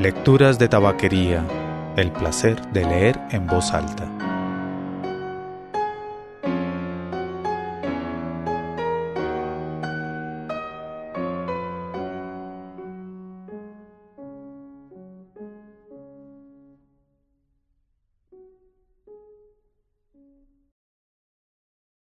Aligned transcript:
Lecturas 0.00 0.60
de 0.60 0.68
Tabaquería. 0.68 1.44
El 1.96 2.12
placer 2.12 2.64
de 2.70 2.84
leer 2.84 3.18
en 3.32 3.48
voz 3.48 3.72
alta. 3.72 4.06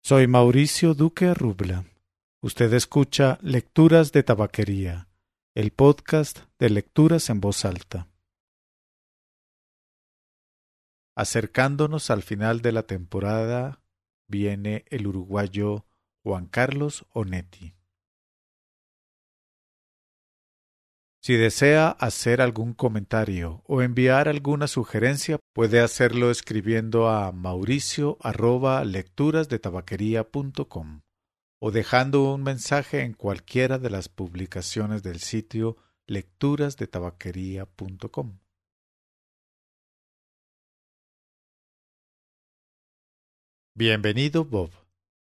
Soy 0.01 0.27
Mauricio 0.29 0.95
Duque 0.95 1.35
Rubla. 1.35 1.85
Usted 2.41 2.73
escucha 2.73 3.39
Lecturas 3.43 4.13
de 4.13 4.23
Tabaquería, 4.23 5.09
el 5.55 5.71
podcast 5.71 6.39
de 6.59 6.71
lecturas 6.71 7.29
en 7.29 7.43
voz 7.43 7.67
alta. 7.67 8.09
Acercándonos 11.15 12.09
al 12.11 12.23
final 12.23 12.63
de 12.63 12.73
la 12.73 12.85
temporada, 12.85 13.83
viene 14.29 14.87
el 14.89 15.07
uruguayo 15.07 15.85
Juan 16.23 16.47
Carlos 16.47 17.05
Onetti. 17.11 17.75
Si 21.21 21.35
desea 21.35 21.91
hacer 21.91 22.41
algún 22.41 22.73
comentario 22.73 23.63
o 23.67 23.83
enviar 23.83 24.29
alguna 24.29 24.67
sugerencia, 24.67 25.39
puede 25.53 25.81
hacerlo 25.81 26.31
escribiendo 26.31 27.11
a 27.11 27.31
mauricio 27.31 28.17
arroba 28.23 28.87
lecturasdetabaquería.com 28.87 31.03
o 31.65 31.71
dejando 31.71 32.35
un 32.35 32.43
mensaje 32.43 33.03
en 33.03 33.13
cualquiera 33.13 33.79
de 33.79 33.89
las 33.89 34.09
publicaciones 34.09 35.05
del 35.05 35.21
sitio 35.21 35.77
lecturasdetabaquería.com. 36.09 38.41
Bienvenido 43.77 44.45
Bob 44.45 44.73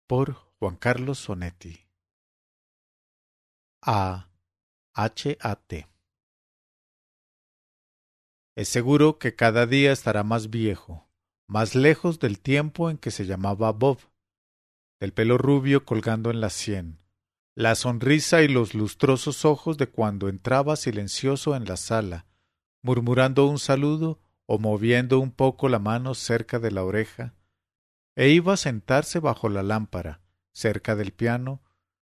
por 0.06 0.36
Juan 0.60 0.76
Carlos 0.76 1.18
Sonetti. 1.18 1.88
A. 3.82 4.30
H. 4.94 5.36
A. 5.42 5.56
T. 5.56 5.88
Es 8.56 8.70
seguro 8.70 9.18
que 9.18 9.36
cada 9.36 9.66
día 9.66 9.92
estará 9.92 10.24
más 10.24 10.52
viejo, 10.52 11.10
más 11.48 11.74
lejos 11.74 12.20
del 12.20 12.40
tiempo 12.40 12.92
en 12.92 13.00
que 13.00 13.10
se 13.10 13.26
llamaba 13.26 13.72
Bob 13.72 13.98
el 15.00 15.14
pelo 15.14 15.38
rubio 15.38 15.86
colgando 15.86 16.30
en 16.30 16.42
la 16.42 16.50
sien, 16.50 17.00
la 17.56 17.76
sonrisa 17.76 18.42
y 18.42 18.48
los 18.48 18.74
lustrosos 18.74 19.46
ojos 19.46 19.78
de 19.78 19.88
cuando 19.88 20.28
entraba 20.28 20.76
silencioso 20.76 21.56
en 21.56 21.66
la 21.66 21.78
sala, 21.78 22.26
murmurando 22.82 23.46
un 23.46 23.60
saludo 23.60 24.20
o 24.46 24.60
moviendo 24.60 25.20
un 25.20 25.32
poco 25.32 25.70
la 25.70 25.80
mano 25.80 26.16
cerca 26.16 26.60
de 26.60 26.72
la 26.72 26.84
oreja, 26.84 27.34
e 28.16 28.30
iba 28.30 28.54
a 28.54 28.58
sentarse 28.58 29.20
bajo 29.20 29.48
la 29.48 29.64
lámpara, 29.64 30.22
cerca 30.52 30.96
del 30.96 31.14
piano, 31.14 31.64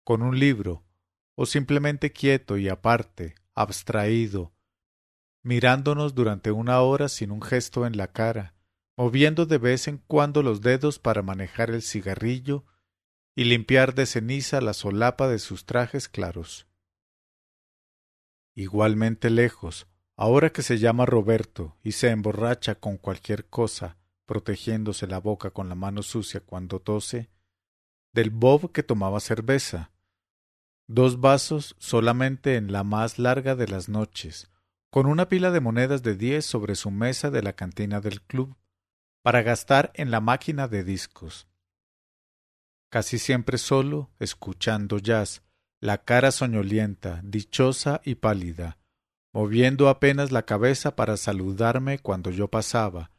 con 0.05 0.23
un 0.23 0.39
libro, 0.39 0.85
o 1.35 1.47
simplemente 1.47 2.13
quieto 2.13 2.57
y 2.57 2.69
aparte, 2.69 3.35
abstraído, 3.55 4.53
mirándonos 5.43 6.15
durante 6.15 6.53
una 6.53 6.81
hora 6.81 7.09
sin 7.09 7.33
un 7.33 7.43
gesto 7.43 7.87
en 7.87 7.97
la 7.97 8.13
cara, 8.13 8.55
moviendo 8.97 9.45
de 9.47 9.59
vez 9.59 9.89
en 9.89 9.99
cuando 9.99 10.43
los 10.43 10.61
dedos 10.61 10.99
para 10.99 11.23
manejar 11.23 11.71
el 11.71 11.83
cigarrillo 11.83 12.65
y 13.39 13.45
limpiar 13.45 13.95
de 13.95 14.07
ceniza 14.07 14.63
la 14.63 14.73
solapa 14.73 15.29
de 15.29 15.39
sus 15.39 15.67
trajes 15.67 16.09
claros. 16.09 16.67
Igualmente 18.55 19.29
lejos, 19.29 19.87
ahora 20.17 20.51
que 20.51 20.63
se 20.63 20.79
llama 20.79 21.05
Roberto 21.05 21.77
y 21.83 21.93
se 21.93 22.09
emborracha 22.09 22.77
con 22.77 22.97
cualquier 22.97 23.47
cosa, 23.51 23.99
protegiéndose 24.25 25.07
la 25.07 25.21
boca 25.21 25.51
con 25.51 25.69
la 25.69 25.75
mano 25.75 26.03
sucia 26.03 26.41
cuando 26.41 26.81
tose, 26.81 27.29
del 28.15 28.31
Bob 28.31 28.73
que 28.73 28.83
tomaba 28.83 29.21
cerveza, 29.21 29.93
dos 30.87 31.21
vasos 31.21 31.77
solamente 31.79 32.57
en 32.57 32.73
la 32.73 32.85
más 32.85 33.19
larga 33.19 33.55
de 33.55 33.69
las 33.69 33.91
noches, 33.91 34.51
con 34.89 35.05
una 35.05 35.29
pila 35.29 35.51
de 35.51 35.61
monedas 35.61 36.03
de 36.03 36.17
diez 36.17 36.47
sobre 36.47 36.75
su 36.75 36.91
mesa 36.91 37.31
de 37.31 37.43
la 37.43 37.53
cantina 37.53 38.01
del 38.01 38.23
club, 38.23 38.57
para 39.21 39.43
gastar 39.43 39.91
en 39.95 40.11
la 40.11 40.21
máquina 40.23 40.69
de 40.69 40.85
discos 40.85 41.47
casi 42.91 43.19
siempre 43.19 43.59
solo, 43.59 44.11
escuchando 44.19 44.99
jazz, 44.99 45.43
la 45.81 46.05
cara 46.05 46.31
soñolienta, 46.31 47.21
dichosa 47.25 48.01
y 48.05 48.17
pálida, 48.17 48.79
moviendo 49.33 49.89
apenas 49.89 50.33
la 50.33 50.43
cabeza 50.45 50.97
para 50.97 51.17
saludarme 51.17 51.99
cuando 51.99 52.31
yo 52.31 52.49
pasaba, 52.49 53.11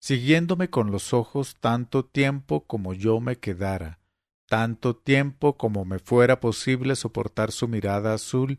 siguiéndome 0.00 0.68
con 0.68 0.90
los 0.90 1.14
ojos 1.14 1.56
tanto 1.60 2.04
tiempo 2.04 2.66
como 2.66 2.92
yo 2.92 3.20
me 3.20 3.36
quedara, 3.36 4.00
tanto 4.46 4.96
tiempo 4.96 5.56
como 5.56 5.84
me 5.84 5.98
fuera 5.98 6.40
posible 6.40 6.96
soportar 6.96 7.52
su 7.52 7.68
mirada 7.68 8.14
azul, 8.14 8.58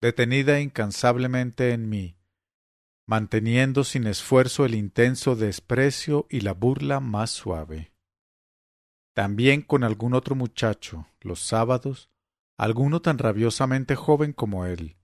detenida 0.00 0.60
incansablemente 0.60 1.72
en 1.72 1.88
mí, 1.88 2.16
manteniendo 3.06 3.84
sin 3.84 4.06
esfuerzo 4.06 4.64
el 4.64 4.74
intenso 4.74 5.34
desprecio 5.34 6.26
y 6.30 6.40
la 6.40 6.52
burla 6.52 7.00
más 7.00 7.30
suave 7.30 7.93
también 9.14 9.62
con 9.62 9.84
algún 9.84 10.12
otro 10.12 10.34
muchacho, 10.34 11.06
los 11.20 11.40
sábados, 11.40 12.10
alguno 12.58 13.00
tan 13.00 13.18
rabiosamente 13.18 13.94
joven 13.94 14.32
como 14.32 14.66
él, 14.66 14.96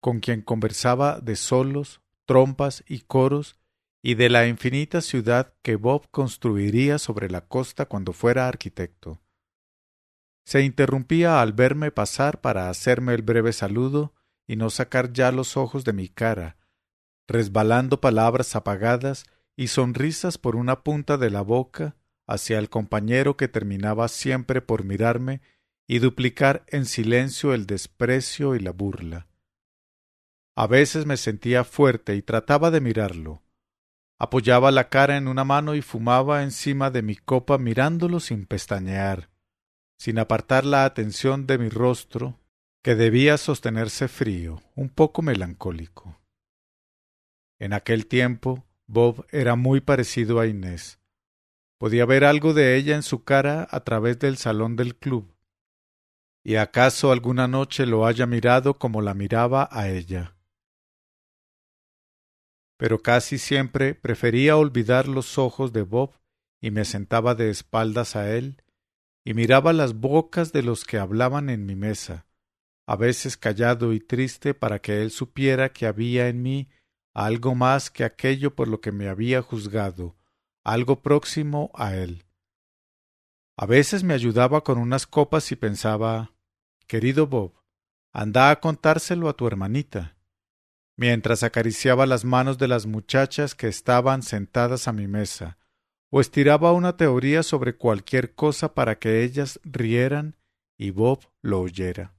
con 0.00 0.20
quien 0.20 0.40
conversaba 0.40 1.20
de 1.20 1.36
solos, 1.36 2.00
trompas 2.24 2.82
y 2.88 3.00
coros, 3.00 3.60
y 4.02 4.14
de 4.16 4.28
la 4.28 4.46
infinita 4.46 5.00
ciudad 5.00 5.54
que 5.62 5.76
Bob 5.76 6.10
construiría 6.10 6.98
sobre 6.98 7.30
la 7.30 7.46
costa 7.46 7.86
cuando 7.86 8.12
fuera 8.12 8.48
arquitecto. 8.48 9.22
Se 10.44 10.62
interrumpía 10.62 11.40
al 11.40 11.54
verme 11.54 11.90
pasar 11.90 12.42
para 12.42 12.68
hacerme 12.68 13.14
el 13.14 13.22
breve 13.22 13.54
saludo 13.54 14.12
y 14.46 14.56
no 14.56 14.68
sacar 14.68 15.14
ya 15.14 15.32
los 15.32 15.56
ojos 15.56 15.84
de 15.84 15.94
mi 15.94 16.08
cara, 16.08 16.58
resbalando 17.26 18.00
palabras 18.02 18.54
apagadas 18.56 19.24
y 19.56 19.68
sonrisas 19.68 20.36
por 20.36 20.56
una 20.56 20.82
punta 20.82 21.16
de 21.16 21.30
la 21.30 21.40
boca 21.40 21.96
hacia 22.26 22.58
el 22.58 22.70
compañero 22.70 23.36
que 23.36 23.48
terminaba 23.48 24.08
siempre 24.08 24.60
por 24.60 24.84
mirarme 24.84 25.40
y 25.86 25.98
duplicar 25.98 26.64
en 26.68 26.86
silencio 26.86 27.52
el 27.54 27.66
desprecio 27.66 28.54
y 28.54 28.60
la 28.60 28.72
burla. 28.72 29.26
A 30.56 30.66
veces 30.66 31.04
me 31.04 31.16
sentía 31.16 31.64
fuerte 31.64 32.14
y 32.14 32.22
trataba 32.22 32.70
de 32.70 32.80
mirarlo. 32.80 33.42
Apoyaba 34.18 34.70
la 34.70 34.88
cara 34.88 35.16
en 35.16 35.26
una 35.26 35.44
mano 35.44 35.74
y 35.74 35.82
fumaba 35.82 36.42
encima 36.42 36.90
de 36.90 37.02
mi 37.02 37.16
copa 37.16 37.58
mirándolo 37.58 38.20
sin 38.20 38.46
pestañear, 38.46 39.30
sin 39.98 40.18
apartar 40.18 40.64
la 40.64 40.84
atención 40.84 41.46
de 41.46 41.58
mi 41.58 41.68
rostro, 41.68 42.40
que 42.82 42.94
debía 42.94 43.38
sostenerse 43.38 44.08
frío, 44.08 44.62
un 44.76 44.90
poco 44.90 45.22
melancólico. 45.22 46.20
En 47.58 47.72
aquel 47.72 48.06
tiempo 48.06 48.64
Bob 48.86 49.26
era 49.30 49.56
muy 49.56 49.80
parecido 49.80 50.38
a 50.38 50.46
Inés. 50.46 51.00
Podía 51.78 52.06
ver 52.06 52.24
algo 52.24 52.54
de 52.54 52.76
ella 52.76 52.94
en 52.94 53.02
su 53.02 53.24
cara 53.24 53.66
a 53.70 53.80
través 53.84 54.18
del 54.18 54.36
salón 54.36 54.76
del 54.76 54.96
club. 54.96 55.34
¿Y 56.44 56.56
acaso 56.56 57.10
alguna 57.10 57.48
noche 57.48 57.86
lo 57.86 58.06
haya 58.06 58.26
mirado 58.26 58.74
como 58.74 59.00
la 59.00 59.14
miraba 59.14 59.68
a 59.72 59.88
ella? 59.88 60.36
Pero 62.76 63.00
casi 63.00 63.38
siempre 63.38 63.94
prefería 63.94 64.56
olvidar 64.56 65.08
los 65.08 65.38
ojos 65.38 65.72
de 65.72 65.82
Bob 65.82 66.12
y 66.60 66.70
me 66.70 66.84
sentaba 66.84 67.34
de 67.34 67.50
espaldas 67.50 68.14
a 68.14 68.34
él 68.34 68.62
y 69.24 69.34
miraba 69.34 69.72
las 69.72 69.94
bocas 69.94 70.52
de 70.52 70.62
los 70.62 70.84
que 70.84 70.98
hablaban 70.98 71.48
en 71.48 71.64
mi 71.64 71.74
mesa, 71.74 72.26
a 72.86 72.96
veces 72.96 73.36
callado 73.36 73.92
y 73.92 74.00
triste 74.00 74.52
para 74.52 74.80
que 74.80 75.02
él 75.02 75.10
supiera 75.10 75.72
que 75.72 75.86
había 75.86 76.28
en 76.28 76.42
mí 76.42 76.68
algo 77.14 77.54
más 77.54 77.90
que 77.90 78.04
aquello 78.04 78.54
por 78.54 78.68
lo 78.68 78.80
que 78.80 78.92
me 78.92 79.08
había 79.08 79.40
juzgado, 79.40 80.16
algo 80.64 81.02
próximo 81.02 81.70
a 81.74 81.94
él. 81.94 82.24
A 83.56 83.66
veces 83.66 84.02
me 84.02 84.14
ayudaba 84.14 84.64
con 84.64 84.78
unas 84.78 85.06
copas 85.06 85.52
y 85.52 85.56
pensaba 85.56 86.32
Querido 86.86 87.26
Bob, 87.26 87.52
anda 88.12 88.50
a 88.50 88.60
contárselo 88.60 89.28
a 89.28 89.34
tu 89.34 89.46
hermanita, 89.46 90.16
mientras 90.96 91.42
acariciaba 91.42 92.06
las 92.06 92.24
manos 92.24 92.58
de 92.58 92.68
las 92.68 92.86
muchachas 92.86 93.54
que 93.54 93.68
estaban 93.68 94.22
sentadas 94.22 94.88
a 94.88 94.92
mi 94.92 95.06
mesa, 95.06 95.58
o 96.10 96.20
estiraba 96.20 96.72
una 96.72 96.96
teoría 96.96 97.42
sobre 97.42 97.76
cualquier 97.76 98.34
cosa 98.34 98.74
para 98.74 98.98
que 98.98 99.22
ellas 99.22 99.60
rieran 99.64 100.36
y 100.76 100.90
Bob 100.90 101.20
lo 101.42 101.60
oyera. 101.60 102.14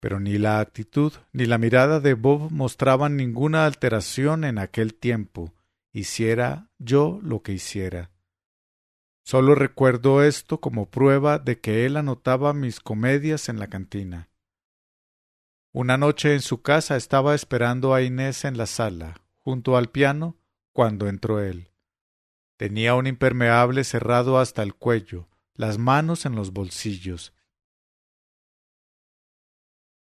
Pero 0.00 0.20
ni 0.20 0.38
la 0.38 0.60
actitud 0.60 1.12
ni 1.32 1.46
la 1.46 1.58
mirada 1.58 2.00
de 2.00 2.14
Bob 2.14 2.50
mostraban 2.50 3.16
ninguna 3.16 3.64
alteración 3.64 4.44
en 4.44 4.58
aquel 4.58 4.94
tiempo, 4.94 5.52
hiciera 5.96 6.68
yo 6.78 7.20
lo 7.22 7.42
que 7.42 7.52
hiciera. 7.52 8.10
Solo 9.24 9.54
recuerdo 9.54 10.22
esto 10.22 10.60
como 10.60 10.90
prueba 10.90 11.38
de 11.38 11.58
que 11.58 11.86
él 11.86 11.96
anotaba 11.96 12.52
mis 12.52 12.80
comedias 12.80 13.48
en 13.48 13.58
la 13.58 13.68
cantina. 13.68 14.28
Una 15.72 15.96
noche 15.96 16.34
en 16.34 16.42
su 16.42 16.60
casa 16.60 16.96
estaba 16.96 17.34
esperando 17.34 17.94
a 17.94 18.02
Inés 18.02 18.44
en 18.44 18.58
la 18.58 18.66
sala, 18.66 19.22
junto 19.38 19.78
al 19.78 19.88
piano, 19.90 20.36
cuando 20.74 21.08
entró 21.08 21.40
él. 21.40 21.72
Tenía 22.58 22.94
un 22.94 23.06
impermeable 23.06 23.82
cerrado 23.82 24.38
hasta 24.38 24.62
el 24.62 24.74
cuello, 24.74 25.30
las 25.54 25.78
manos 25.78 26.26
en 26.26 26.34
los 26.34 26.52
bolsillos. 26.52 27.32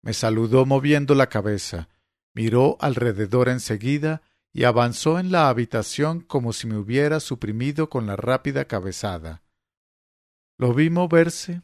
Me 0.02 0.12
saludó 0.12 0.66
moviendo 0.66 1.14
la 1.14 1.28
cabeza, 1.28 1.88
miró 2.32 2.78
alrededor 2.80 3.48
enseguida 3.48 4.22
y 4.56 4.62
avanzó 4.64 5.18
en 5.18 5.32
la 5.32 5.48
habitación 5.48 6.20
como 6.20 6.52
si 6.52 6.68
me 6.68 6.76
hubiera 6.76 7.18
suprimido 7.18 7.90
con 7.90 8.06
la 8.06 8.14
rápida 8.14 8.66
cabezada. 8.66 9.42
Lo 10.56 10.72
vi 10.72 10.90
moverse, 10.90 11.62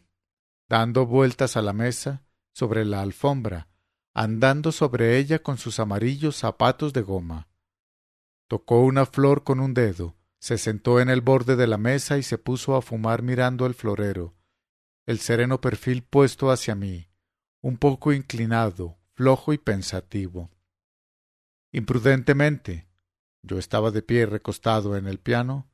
dando 0.68 1.06
vueltas 1.06 1.56
a 1.56 1.62
la 1.62 1.72
mesa, 1.72 2.24
sobre 2.52 2.84
la 2.84 3.00
alfombra, 3.00 3.68
andando 4.12 4.72
sobre 4.72 5.18
ella 5.18 5.38
con 5.40 5.56
sus 5.56 5.78
amarillos 5.78 6.36
zapatos 6.36 6.92
de 6.92 7.02
goma. 7.02 7.48
Tocó 8.48 8.80
una 8.80 9.06
flor 9.06 9.44
con 9.44 9.60
un 9.60 9.72
dedo, 9.72 10.16
se 10.40 10.58
sentó 10.58 10.98
en 10.98 11.10
el 11.10 11.20
borde 11.20 11.54
de 11.54 11.68
la 11.68 11.78
mesa 11.78 12.18
y 12.18 12.24
se 12.24 12.38
puso 12.38 12.74
a 12.74 12.82
fumar 12.82 13.22
mirando 13.22 13.66
el 13.66 13.74
florero, 13.74 14.34
el 15.06 15.20
sereno 15.20 15.60
perfil 15.60 16.02
puesto 16.02 16.50
hacia 16.50 16.74
mí, 16.74 17.08
un 17.60 17.76
poco 17.76 18.12
inclinado, 18.12 18.98
flojo 19.14 19.52
y 19.52 19.58
pensativo. 19.58 20.50
Imprudentemente, 21.72 22.88
yo 23.42 23.58
estaba 23.58 23.90
de 23.90 24.02
pie 24.02 24.26
recostado 24.26 24.96
en 24.96 25.06
el 25.06 25.18
piano, 25.18 25.70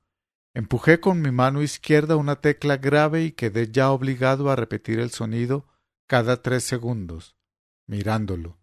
empujé 0.55 1.01
con 1.01 1.21
mi 1.21 1.31
mano 1.31 1.63
izquierda 1.63 2.17
una 2.17 2.41
tecla 2.41 2.77
grave 2.77 3.25
y 3.25 3.33
quedé 3.33 3.71
ya 3.71 3.91
obligado 3.91 4.51
a 4.51 4.57
repetir 4.57 5.01
el 5.01 5.11
sonido 5.11 5.67
cada 6.07 6.43
tres 6.43 6.65
segundos, 6.65 7.37
mirándolo. 7.87 8.59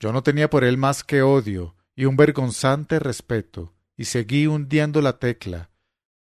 Yo 0.00 0.12
no 0.12 0.22
tenía 0.22 0.48
por 0.48 0.64
él 0.64 0.78
más 0.78 1.04
que 1.04 1.22
odio 1.22 1.76
y 1.94 2.06
un 2.06 2.16
vergonzante 2.16 2.98
respeto, 2.98 3.74
y 3.96 4.06
seguí 4.06 4.46
hundiendo 4.46 5.02
la 5.02 5.18
tecla, 5.18 5.70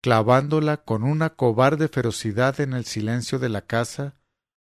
clavándola 0.01 0.77
con 0.77 1.03
una 1.03 1.31
cobarde 1.31 1.89
ferocidad 1.89 2.61
en 2.61 2.71
el 2.71 2.85
silencio 2.85 3.39
de 3.39 3.49
la 3.49 3.63
casa, 3.63 4.15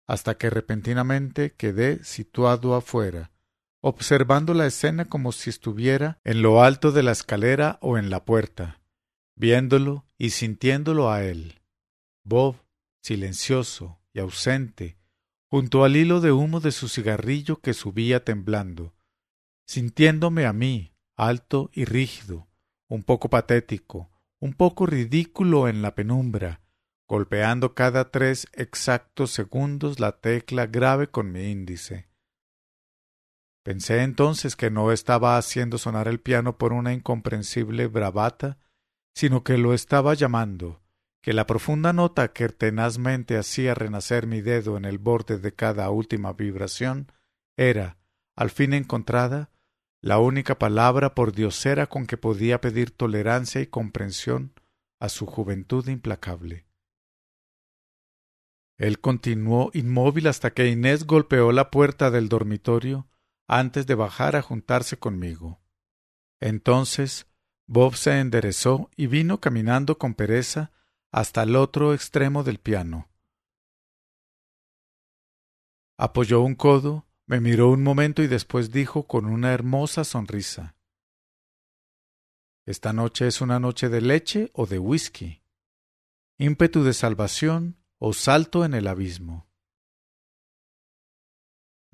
hasta 0.06 0.38
que 0.38 0.48
repentinamente 0.48 1.52
quedé 1.54 2.02
situado 2.02 2.74
afuera, 2.74 3.33
observando 3.86 4.54
la 4.54 4.64
escena 4.64 5.04
como 5.04 5.30
si 5.30 5.50
estuviera 5.50 6.18
en 6.24 6.40
lo 6.40 6.62
alto 6.62 6.90
de 6.90 7.02
la 7.02 7.12
escalera 7.12 7.78
o 7.82 7.98
en 7.98 8.08
la 8.08 8.24
puerta, 8.24 8.80
viéndolo 9.36 10.06
y 10.16 10.30
sintiéndolo 10.30 11.10
a 11.10 11.22
él. 11.22 11.60
Bob, 12.24 12.56
silencioso 13.02 14.00
y 14.14 14.20
ausente, 14.20 14.96
junto 15.50 15.84
al 15.84 15.96
hilo 15.96 16.22
de 16.22 16.32
humo 16.32 16.60
de 16.60 16.72
su 16.72 16.88
cigarrillo 16.88 17.60
que 17.60 17.74
subía 17.74 18.24
temblando, 18.24 18.94
sintiéndome 19.66 20.46
a 20.46 20.54
mí, 20.54 20.94
alto 21.14 21.68
y 21.74 21.84
rígido, 21.84 22.48
un 22.88 23.02
poco 23.02 23.28
patético, 23.28 24.10
un 24.40 24.54
poco 24.54 24.86
ridículo 24.86 25.68
en 25.68 25.82
la 25.82 25.94
penumbra, 25.94 26.62
golpeando 27.06 27.74
cada 27.74 28.10
tres 28.10 28.46
exactos 28.54 29.30
segundos 29.32 30.00
la 30.00 30.20
tecla 30.20 30.64
grave 30.64 31.08
con 31.08 31.30
mi 31.32 31.50
índice. 31.50 32.13
Pensé 33.64 34.02
entonces 34.02 34.56
que 34.56 34.70
no 34.70 34.92
estaba 34.92 35.38
haciendo 35.38 35.78
sonar 35.78 36.06
el 36.06 36.20
piano 36.20 36.58
por 36.58 36.74
una 36.74 36.92
incomprensible 36.92 37.86
bravata, 37.86 38.58
sino 39.14 39.42
que 39.42 39.56
lo 39.56 39.72
estaba 39.72 40.12
llamando, 40.12 40.82
que 41.22 41.32
la 41.32 41.46
profunda 41.46 41.94
nota 41.94 42.34
que 42.34 42.50
tenazmente 42.50 43.38
hacía 43.38 43.74
renacer 43.74 44.26
mi 44.26 44.42
dedo 44.42 44.76
en 44.76 44.84
el 44.84 44.98
borde 44.98 45.38
de 45.38 45.54
cada 45.54 45.88
última 45.88 46.34
vibración 46.34 47.10
era, 47.56 47.96
al 48.36 48.50
fin 48.50 48.74
encontrada, 48.74 49.50
la 50.02 50.18
única 50.18 50.58
palabra 50.58 51.14
por 51.14 51.32
diosera 51.32 51.86
con 51.86 52.06
que 52.06 52.18
podía 52.18 52.60
pedir 52.60 52.90
tolerancia 52.90 53.62
y 53.62 53.66
comprensión 53.66 54.52
a 55.00 55.08
su 55.08 55.24
juventud 55.24 55.88
implacable. 55.88 56.66
Él 58.76 59.00
continuó 59.00 59.70
inmóvil 59.72 60.26
hasta 60.26 60.52
que 60.52 60.68
Inés 60.68 61.06
golpeó 61.06 61.50
la 61.52 61.70
puerta 61.70 62.10
del 62.10 62.28
dormitorio 62.28 63.08
antes 63.46 63.86
de 63.86 63.94
bajar 63.94 64.36
a 64.36 64.42
juntarse 64.42 64.98
conmigo. 64.98 65.60
Entonces 66.40 67.26
Bob 67.66 67.96
se 67.96 68.20
enderezó 68.20 68.90
y 68.96 69.06
vino 69.06 69.40
caminando 69.40 69.98
con 69.98 70.14
pereza 70.14 70.72
hasta 71.10 71.42
el 71.42 71.56
otro 71.56 71.94
extremo 71.94 72.42
del 72.42 72.58
piano. 72.58 73.08
Apoyó 75.96 76.40
un 76.40 76.54
codo 76.54 77.06
me 77.26 77.40
miró 77.40 77.70
un 77.70 77.82
momento 77.82 78.22
y 78.22 78.26
después 78.26 78.70
dijo 78.70 79.06
con 79.06 79.24
una 79.24 79.52
hermosa 79.52 80.04
sonrisa 80.04 80.76
Esta 82.66 82.92
noche 82.92 83.26
es 83.26 83.40
una 83.40 83.58
noche 83.58 83.88
de 83.88 84.02
leche 84.02 84.50
o 84.52 84.66
de 84.66 84.78
whisky, 84.78 85.42
ímpetu 86.36 86.82
de 86.84 86.92
salvación 86.92 87.78
o 87.98 88.12
salto 88.12 88.64
en 88.66 88.74
el 88.74 88.86
abismo. 88.86 89.48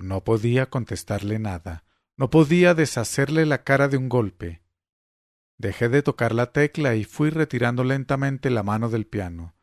No 0.02 0.24
podía 0.24 0.70
contestarle 0.70 1.38
nada, 1.38 1.84
no 2.16 2.30
podía 2.30 2.74
deshacerle 2.74 3.46
la 3.46 3.64
cara 3.64 3.88
de 3.88 3.96
un 3.96 4.08
golpe. 4.08 4.62
Dejé 5.58 5.88
de 5.88 6.02
tocar 6.02 6.34
la 6.34 6.52
tecla 6.52 6.94
y 6.94 7.04
fui 7.04 7.30
retirando 7.30 7.84
lentamente 7.84 8.50
la 8.50 8.62
mano 8.62 8.88
del 8.88 9.06
piano. 9.06 9.54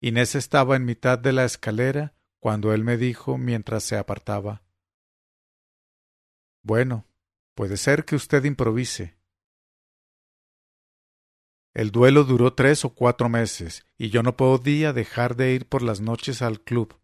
Inés 0.00 0.34
estaba 0.34 0.76
en 0.76 0.84
mitad 0.84 1.18
de 1.18 1.32
la 1.32 1.44
escalera 1.44 2.14
cuando 2.38 2.72
él 2.72 2.84
me 2.84 2.96
dijo 2.96 3.38
mientras 3.38 3.84
se 3.84 3.96
apartaba 3.96 4.62
bueno, 6.62 7.06
puede 7.54 7.76
ser 7.76 8.04
que 8.04 8.16
usted 8.16 8.44
improvise. 8.44 9.18
El 11.72 11.90
duelo 11.90 12.24
duró 12.24 12.54
tres 12.54 12.84
o 12.84 12.94
cuatro 12.94 13.28
meses, 13.28 13.86
y 13.96 14.10
yo 14.10 14.22
no 14.22 14.36
podía 14.36 14.92
dejar 14.92 15.36
de 15.36 15.54
ir 15.54 15.68
por 15.68 15.82
las 15.82 16.00
noches 16.00 16.42
al 16.42 16.60
club. 16.60 16.98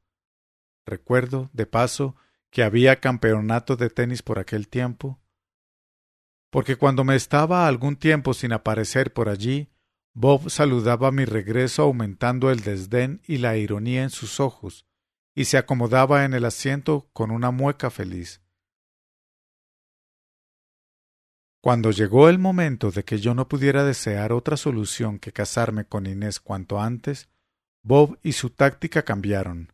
Recuerdo, 0.84 1.50
de 1.52 1.66
paso, 1.66 2.16
que 2.50 2.62
había 2.62 3.00
campeonato 3.00 3.76
de 3.76 3.90
tenis 3.90 4.22
por 4.22 4.38
aquel 4.38 4.68
tiempo, 4.68 5.20
porque 6.50 6.76
cuando 6.76 7.04
me 7.04 7.16
estaba 7.16 7.66
algún 7.66 7.96
tiempo 7.96 8.32
sin 8.32 8.52
aparecer 8.52 9.12
por 9.12 9.28
allí, 9.28 9.68
Bob 10.14 10.48
saludaba 10.48 11.12
mi 11.12 11.26
regreso 11.26 11.82
aumentando 11.82 12.50
el 12.50 12.60
desdén 12.60 13.20
y 13.26 13.36
la 13.36 13.56
ironía 13.58 14.02
en 14.02 14.10
sus 14.10 14.40
ojos, 14.40 14.86
y 15.34 15.44
se 15.44 15.58
acomodaba 15.58 16.24
en 16.24 16.32
el 16.32 16.46
asiento 16.46 17.10
con 17.12 17.30
una 17.30 17.50
mueca 17.50 17.90
feliz. 17.90 18.40
Cuando 21.60 21.90
llegó 21.90 22.28
el 22.30 22.38
momento 22.38 22.90
de 22.90 23.04
que 23.04 23.18
yo 23.18 23.34
no 23.34 23.48
pudiera 23.48 23.84
desear 23.84 24.32
otra 24.32 24.56
solución 24.56 25.18
que 25.18 25.32
casarme 25.32 25.84
con 25.84 26.06
Inés 26.06 26.40
cuanto 26.40 26.80
antes, 26.80 27.28
Bob 27.82 28.18
y 28.22 28.32
su 28.32 28.50
táctica 28.50 29.02
cambiaron. 29.02 29.72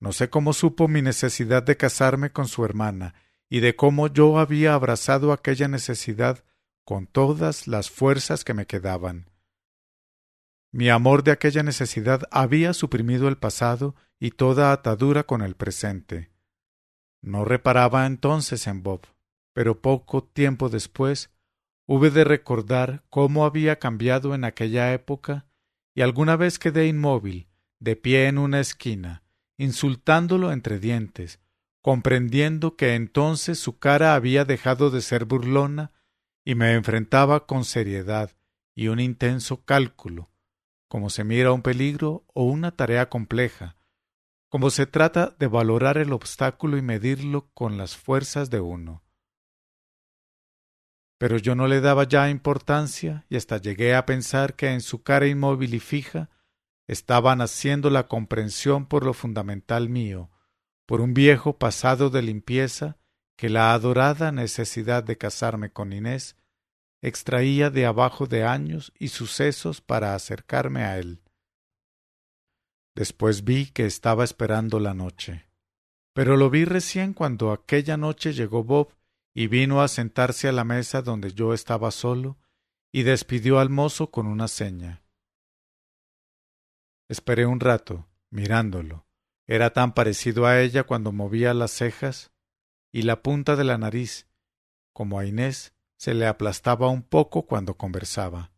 No 0.00 0.12
sé 0.12 0.30
cómo 0.30 0.52
supo 0.52 0.88
mi 0.88 1.02
necesidad 1.02 1.62
de 1.62 1.76
casarme 1.76 2.30
con 2.30 2.48
su 2.48 2.64
hermana 2.64 3.14
y 3.48 3.60
de 3.60 3.76
cómo 3.76 4.08
yo 4.08 4.38
había 4.38 4.74
abrazado 4.74 5.32
aquella 5.32 5.68
necesidad 5.68 6.44
con 6.84 7.06
todas 7.06 7.68
las 7.68 7.90
fuerzas 7.90 8.42
que 8.42 8.54
me 8.54 8.66
quedaban. 8.66 9.30
Mi 10.72 10.88
amor 10.88 11.22
de 11.22 11.32
aquella 11.32 11.62
necesidad 11.62 12.22
había 12.30 12.72
suprimido 12.72 13.28
el 13.28 13.36
pasado 13.36 13.94
y 14.18 14.32
toda 14.32 14.72
atadura 14.72 15.24
con 15.24 15.42
el 15.42 15.54
presente. 15.54 16.30
No 17.20 17.44
reparaba 17.44 18.06
entonces 18.06 18.66
en 18.66 18.82
Bob 18.82 19.06
pero 19.52 19.80
poco 19.80 20.24
tiempo 20.24 20.68
después 20.68 21.30
hube 21.86 22.10
de 22.10 22.24
recordar 22.24 23.04
cómo 23.10 23.44
había 23.44 23.78
cambiado 23.78 24.34
en 24.34 24.44
aquella 24.44 24.92
época 24.92 25.46
y 25.94 26.02
alguna 26.02 26.36
vez 26.36 26.58
quedé 26.58 26.86
inmóvil, 26.86 27.48
de 27.78 27.96
pie 27.96 28.28
en 28.28 28.38
una 28.38 28.60
esquina, 28.60 29.22
insultándolo 29.60 30.52
entre 30.52 30.78
dientes, 30.78 31.38
comprendiendo 31.82 32.76
que 32.76 32.94
entonces 32.94 33.58
su 33.58 33.78
cara 33.78 34.14
había 34.14 34.46
dejado 34.46 34.88
de 34.88 35.02
ser 35.02 35.26
burlona 35.26 35.92
y 36.46 36.54
me 36.54 36.72
enfrentaba 36.72 37.46
con 37.46 37.66
seriedad 37.66 38.30
y 38.74 38.88
un 38.88 39.00
intenso 39.00 39.62
cálculo, 39.66 40.30
como 40.88 41.10
se 41.10 41.24
mira 41.24 41.52
un 41.52 41.60
peligro 41.60 42.24
o 42.32 42.44
una 42.44 42.70
tarea 42.70 43.10
compleja, 43.10 43.76
como 44.48 44.70
se 44.70 44.86
trata 44.86 45.36
de 45.38 45.46
valorar 45.46 45.98
el 45.98 46.14
obstáculo 46.14 46.78
y 46.78 46.82
medirlo 46.82 47.50
con 47.52 47.76
las 47.76 47.98
fuerzas 47.98 48.48
de 48.48 48.60
uno. 48.60 49.04
Pero 51.18 51.36
yo 51.36 51.54
no 51.54 51.66
le 51.66 51.82
daba 51.82 52.04
ya 52.04 52.30
importancia 52.30 53.26
y 53.28 53.36
hasta 53.36 53.58
llegué 53.58 53.94
a 53.94 54.06
pensar 54.06 54.56
que 54.56 54.72
en 54.72 54.80
su 54.80 55.02
cara 55.02 55.26
inmóvil 55.26 55.74
y 55.74 55.80
fija 55.80 56.30
estaba 56.90 57.36
naciendo 57.36 57.88
la 57.88 58.08
comprensión 58.08 58.84
por 58.84 59.04
lo 59.04 59.14
fundamental 59.14 59.88
mío, 59.88 60.28
por 60.86 61.00
un 61.00 61.14
viejo 61.14 61.56
pasado 61.56 62.10
de 62.10 62.20
limpieza 62.20 62.96
que 63.36 63.48
la 63.48 63.74
adorada 63.74 64.32
necesidad 64.32 65.04
de 65.04 65.16
casarme 65.16 65.70
con 65.70 65.92
Inés 65.92 66.34
extraía 67.00 67.70
de 67.70 67.86
abajo 67.86 68.26
de 68.26 68.42
años 68.42 68.92
y 68.98 69.06
sucesos 69.06 69.80
para 69.80 70.16
acercarme 70.16 70.82
a 70.82 70.98
él. 70.98 71.22
Después 72.96 73.44
vi 73.44 73.66
que 73.66 73.86
estaba 73.86 74.24
esperando 74.24 74.80
la 74.80 74.92
noche. 74.92 75.46
pero 76.12 76.36
lo 76.36 76.50
vi 76.50 76.64
recién 76.64 77.14
cuando 77.14 77.52
aquella 77.52 77.96
noche 77.96 78.32
llegó 78.32 78.64
Bob 78.64 78.92
y 79.32 79.46
vino 79.46 79.80
a 79.80 79.86
sentarse 79.86 80.48
a 80.48 80.52
la 80.52 80.64
mesa 80.64 81.02
donde 81.02 81.32
yo 81.32 81.54
estaba 81.54 81.92
solo 81.92 82.36
y 82.90 83.04
despidió 83.04 83.60
al 83.60 83.70
mozo 83.70 84.10
con 84.10 84.26
una 84.26 84.48
seña. 84.48 85.04
Esperé 87.10 87.44
un 87.44 87.58
rato, 87.58 88.08
mirándolo. 88.30 89.04
Era 89.48 89.72
tan 89.72 89.94
parecido 89.94 90.46
a 90.46 90.60
ella 90.60 90.84
cuando 90.84 91.10
movía 91.10 91.52
las 91.54 91.72
cejas 91.72 92.30
y 92.92 93.02
la 93.02 93.20
punta 93.20 93.56
de 93.56 93.64
la 93.64 93.78
nariz, 93.78 94.28
como 94.92 95.18
a 95.18 95.26
Inés 95.26 95.74
se 95.96 96.14
le 96.14 96.28
aplastaba 96.28 96.88
un 96.88 97.02
poco 97.02 97.46
cuando 97.46 97.76
conversaba. 97.76 98.52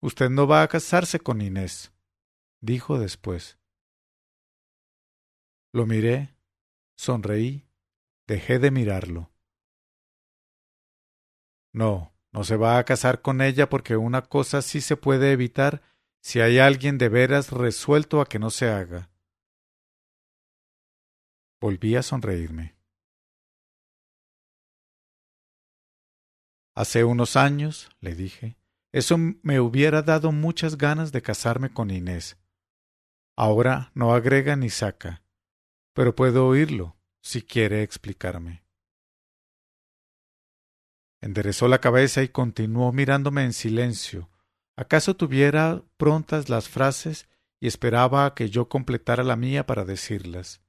Usted 0.00 0.30
no 0.30 0.48
va 0.48 0.62
a 0.62 0.68
casarse 0.68 1.20
con 1.20 1.42
Inés, 1.42 1.92
dijo 2.60 2.98
después. 2.98 3.56
Lo 5.72 5.86
miré, 5.86 6.34
sonreí, 6.96 7.68
dejé 8.26 8.58
de 8.58 8.72
mirarlo. 8.72 9.30
No, 11.72 12.17
no 12.32 12.44
se 12.44 12.56
va 12.56 12.78
a 12.78 12.84
casar 12.84 13.22
con 13.22 13.40
ella 13.40 13.68
porque 13.68 13.96
una 13.96 14.22
cosa 14.22 14.62
sí 14.62 14.80
se 14.80 14.96
puede 14.96 15.32
evitar 15.32 15.82
si 16.20 16.40
hay 16.40 16.58
alguien 16.58 16.98
de 16.98 17.08
veras 17.08 17.50
resuelto 17.50 18.20
a 18.20 18.26
que 18.26 18.38
no 18.38 18.50
se 18.50 18.68
haga. 18.68 19.10
Volví 21.60 21.96
a 21.96 22.02
sonreírme. 22.02 22.76
Hace 26.76 27.02
unos 27.02 27.36
años, 27.36 27.90
le 28.00 28.14
dije, 28.14 28.56
eso 28.92 29.16
me 29.18 29.58
hubiera 29.58 30.02
dado 30.02 30.30
muchas 30.30 30.78
ganas 30.78 31.10
de 31.10 31.22
casarme 31.22 31.70
con 31.72 31.90
Inés. 31.90 32.38
Ahora 33.36 33.90
no 33.94 34.14
agrega 34.14 34.54
ni 34.54 34.70
saca, 34.70 35.22
pero 35.92 36.14
puedo 36.14 36.46
oírlo 36.46 36.96
si 37.20 37.42
quiere 37.42 37.82
explicarme. 37.82 38.67
Enderezó 41.20 41.68
la 41.68 41.80
cabeza 41.80 42.22
y 42.22 42.28
continuó 42.28 42.92
mirándome 42.92 43.44
en 43.44 43.52
silencio. 43.52 44.30
¿Acaso 44.76 45.16
tuviera 45.16 45.82
prontas 45.96 46.48
las 46.48 46.68
frases 46.68 47.28
y 47.60 47.66
esperaba 47.66 48.34
que 48.34 48.50
yo 48.50 48.68
completara 48.68 49.24
la 49.24 49.34
mía 49.34 49.66
para 49.66 49.84
decirlas? 49.84 50.62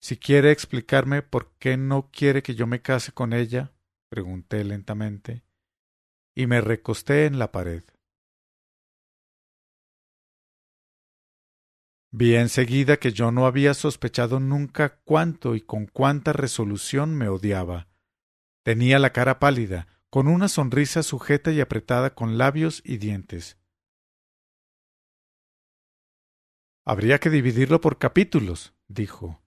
Si 0.00 0.16
quiere 0.16 0.52
explicarme 0.52 1.22
por 1.22 1.52
qué 1.58 1.76
no 1.76 2.10
quiere 2.10 2.42
que 2.42 2.54
yo 2.54 2.66
me 2.66 2.82
case 2.82 3.12
con 3.12 3.32
ella, 3.32 3.72
pregunté 4.08 4.62
lentamente, 4.64 5.44
y 6.34 6.46
me 6.46 6.60
recosté 6.60 7.26
en 7.26 7.38
la 7.38 7.50
pared. 7.52 7.84
Vi 12.10 12.34
enseguida 12.34 12.98
que 12.98 13.12
yo 13.12 13.32
no 13.32 13.46
había 13.46 13.74
sospechado 13.74 14.38
nunca 14.38 15.00
cuánto 15.04 15.54
y 15.54 15.60
con 15.62 15.86
cuánta 15.86 16.32
resolución 16.32 17.14
me 17.16 17.28
odiaba. 17.28 17.88
Tenía 18.62 18.98
la 18.98 19.12
cara 19.12 19.38
pálida, 19.38 19.86
con 20.10 20.28
una 20.28 20.48
sonrisa 20.48 21.02
sujeta 21.02 21.52
y 21.52 21.60
apretada 21.60 22.14
con 22.14 22.38
labios 22.38 22.82
y 22.84 22.98
dientes. 22.98 23.58
Habría 26.84 27.18
que 27.18 27.30
dividirlo 27.30 27.80
por 27.80 27.98
capítulos, 27.98 28.74
dijo 28.88 29.42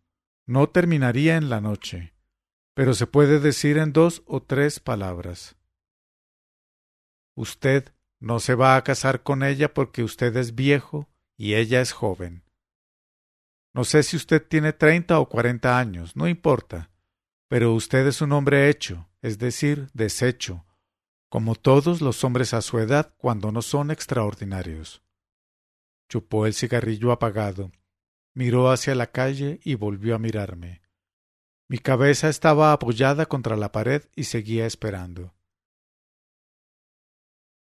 no 0.46 0.70
terminaría 0.70 1.38
en 1.38 1.50
la 1.50 1.60
noche, 1.60 2.14
pero 2.76 2.94
se 2.94 3.08
puede 3.08 3.40
decir 3.40 3.78
en 3.78 3.94
dos 3.94 4.22
o 4.28 4.44
tres 4.44 4.80
palabras. 4.80 5.58
Usted 7.36 7.94
no 8.20 8.40
se 8.40 8.56
va 8.56 8.76
a 8.76 8.84
casar 8.84 9.24
con 9.24 9.44
ella 9.44 9.74
porque 9.74 10.04
usted 10.04 10.36
es 10.38 10.56
viejo 10.56 11.10
y 11.36 11.56
ella 11.56 11.82
es 11.82 11.92
joven. 11.92 12.44
No 13.74 13.84
sé 13.84 14.04
si 14.04 14.16
usted 14.16 14.46
tiene 14.48 14.72
treinta 14.72 15.20
o 15.20 15.28
cuarenta 15.28 15.80
años, 15.80 16.16
no 16.16 16.28
importa, 16.28 16.92
pero 17.48 17.74
usted 17.74 18.08
es 18.08 18.22
un 18.22 18.32
hombre 18.32 18.70
hecho, 18.70 19.10
es 19.22 19.38
decir, 19.38 19.90
deshecho, 19.94 20.66
como 21.30 21.56
todos 21.56 22.02
los 22.02 22.24
hombres 22.24 22.54
a 22.54 22.62
su 22.62 22.80
edad 22.80 23.14
cuando 23.18 23.52
no 23.52 23.62
son 23.62 23.92
extraordinarios. 23.92 25.04
Chupó 26.10 26.46
el 26.46 26.54
cigarrillo 26.54 27.12
apagado 27.12 27.72
miró 28.36 28.70
hacia 28.70 28.94
la 28.94 29.08
calle 29.08 29.60
y 29.64 29.76
volvió 29.76 30.14
a 30.14 30.20
mirarme. 30.20 30.82
Mi 31.68 31.80
cabeza 31.80 32.30
estaba 32.30 32.74
apoyada 32.74 33.26
contra 33.26 33.56
la 33.56 33.72
pared 33.72 34.04
y 34.16 34.26
seguía 34.26 34.68
esperando. 34.68 35.34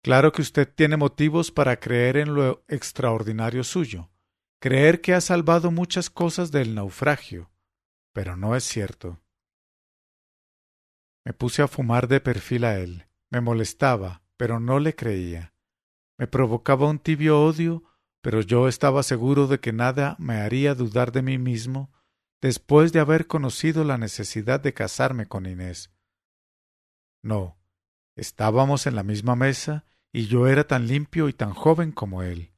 Claro 0.01 0.33
que 0.33 0.41
usted 0.41 0.67
tiene 0.67 0.97
motivos 0.97 1.51
para 1.51 1.79
creer 1.79 2.17
en 2.17 2.33
lo 2.33 2.65
extraordinario 2.67 3.63
suyo, 3.63 4.09
creer 4.59 4.99
que 4.99 5.13
ha 5.13 5.21
salvado 5.21 5.71
muchas 5.71 6.09
cosas 6.09 6.51
del 6.51 6.75
naufragio, 6.75 7.49
pero 8.11 8.35
no 8.35 8.55
es 8.57 8.65
cierto. 8.65 9.22
Me 11.25 11.33
puse 11.33 11.61
a 11.61 11.67
fumar 11.67 12.07
de 12.07 12.19
perfil 12.19 12.65
a 12.65 12.77
él. 12.77 13.07
Me 13.29 13.41
molestaba, 13.41 14.23
pero 14.37 14.59
no 14.59 14.79
le 14.79 14.95
creía. 14.95 15.53
Me 16.17 16.27
provocaba 16.27 16.87
un 16.87 16.99
tibio 16.99 17.41
odio 17.41 17.83
pero 18.23 18.39
yo 18.39 18.69
estaba 18.69 19.03
seguro 19.03 19.47
de 19.47 19.59
que 19.59 19.73
nada 19.73 20.15
me 20.17 20.35
haría 20.35 20.75
dudar 20.75 21.11
de 21.11 21.21
mí 21.21 21.37
mismo 21.37 21.91
después 22.41 22.93
de 22.93 23.01
haber 23.01 23.27
conocido 23.27 23.83
la 23.83 23.97
necesidad 23.97 24.61
de 24.61 24.73
casarme 24.73 25.25
con 25.25 25.45
Inés. 25.45 25.91
No, 27.21 27.59
estábamos 28.15 28.87
en 28.87 28.95
la 28.95 29.03
misma 29.03 29.35
mesa 29.35 29.85
y 30.13 30.27
yo 30.27 30.47
era 30.47 30.65
tan 30.65 30.87
limpio 30.87 31.27
y 31.27 31.33
tan 31.33 31.53
joven 31.53 31.91
como 31.91 32.23
él. 32.23 32.53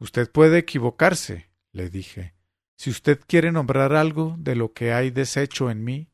Usted 0.00 0.32
puede 0.32 0.56
equivocarse, 0.56 1.50
le 1.72 1.90
dije, 1.90 2.34
si 2.78 2.88
usted 2.88 3.20
quiere 3.26 3.52
nombrar 3.52 3.92
algo 3.92 4.36
de 4.38 4.56
lo 4.56 4.72
que 4.72 4.94
hay 4.94 5.10
deshecho 5.10 5.70
en 5.70 5.84
mí. 5.84 6.10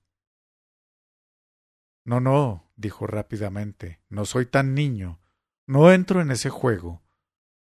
No, 2.04 2.20
no, 2.20 2.70
dijo 2.76 3.06
rápidamente, 3.06 4.00
no 4.08 4.24
soy 4.26 4.46
tan 4.46 4.74
niño, 4.74 5.20
no 5.66 5.90
entro 5.92 6.20
en 6.20 6.30
ese 6.30 6.50
juego. 6.50 7.02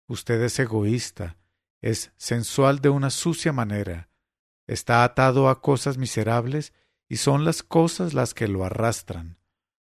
Usted 0.07 0.43
es 0.43 0.59
egoísta, 0.59 1.39
es 1.81 2.13
sensual 2.17 2.81
de 2.81 2.91
una 2.91 3.11
sucia 3.11 3.53
manera, 3.53 4.11
está 4.67 5.05
atado 5.05 5.49
a 5.49 5.63
cosas 5.63 5.99
miserables 5.99 6.73
y 7.09 7.17
son 7.17 7.45
las 7.45 7.63
cosas 7.63 8.15
las 8.15 8.35
que 8.35 8.49
lo 8.49 8.65
arrastran. 8.65 9.39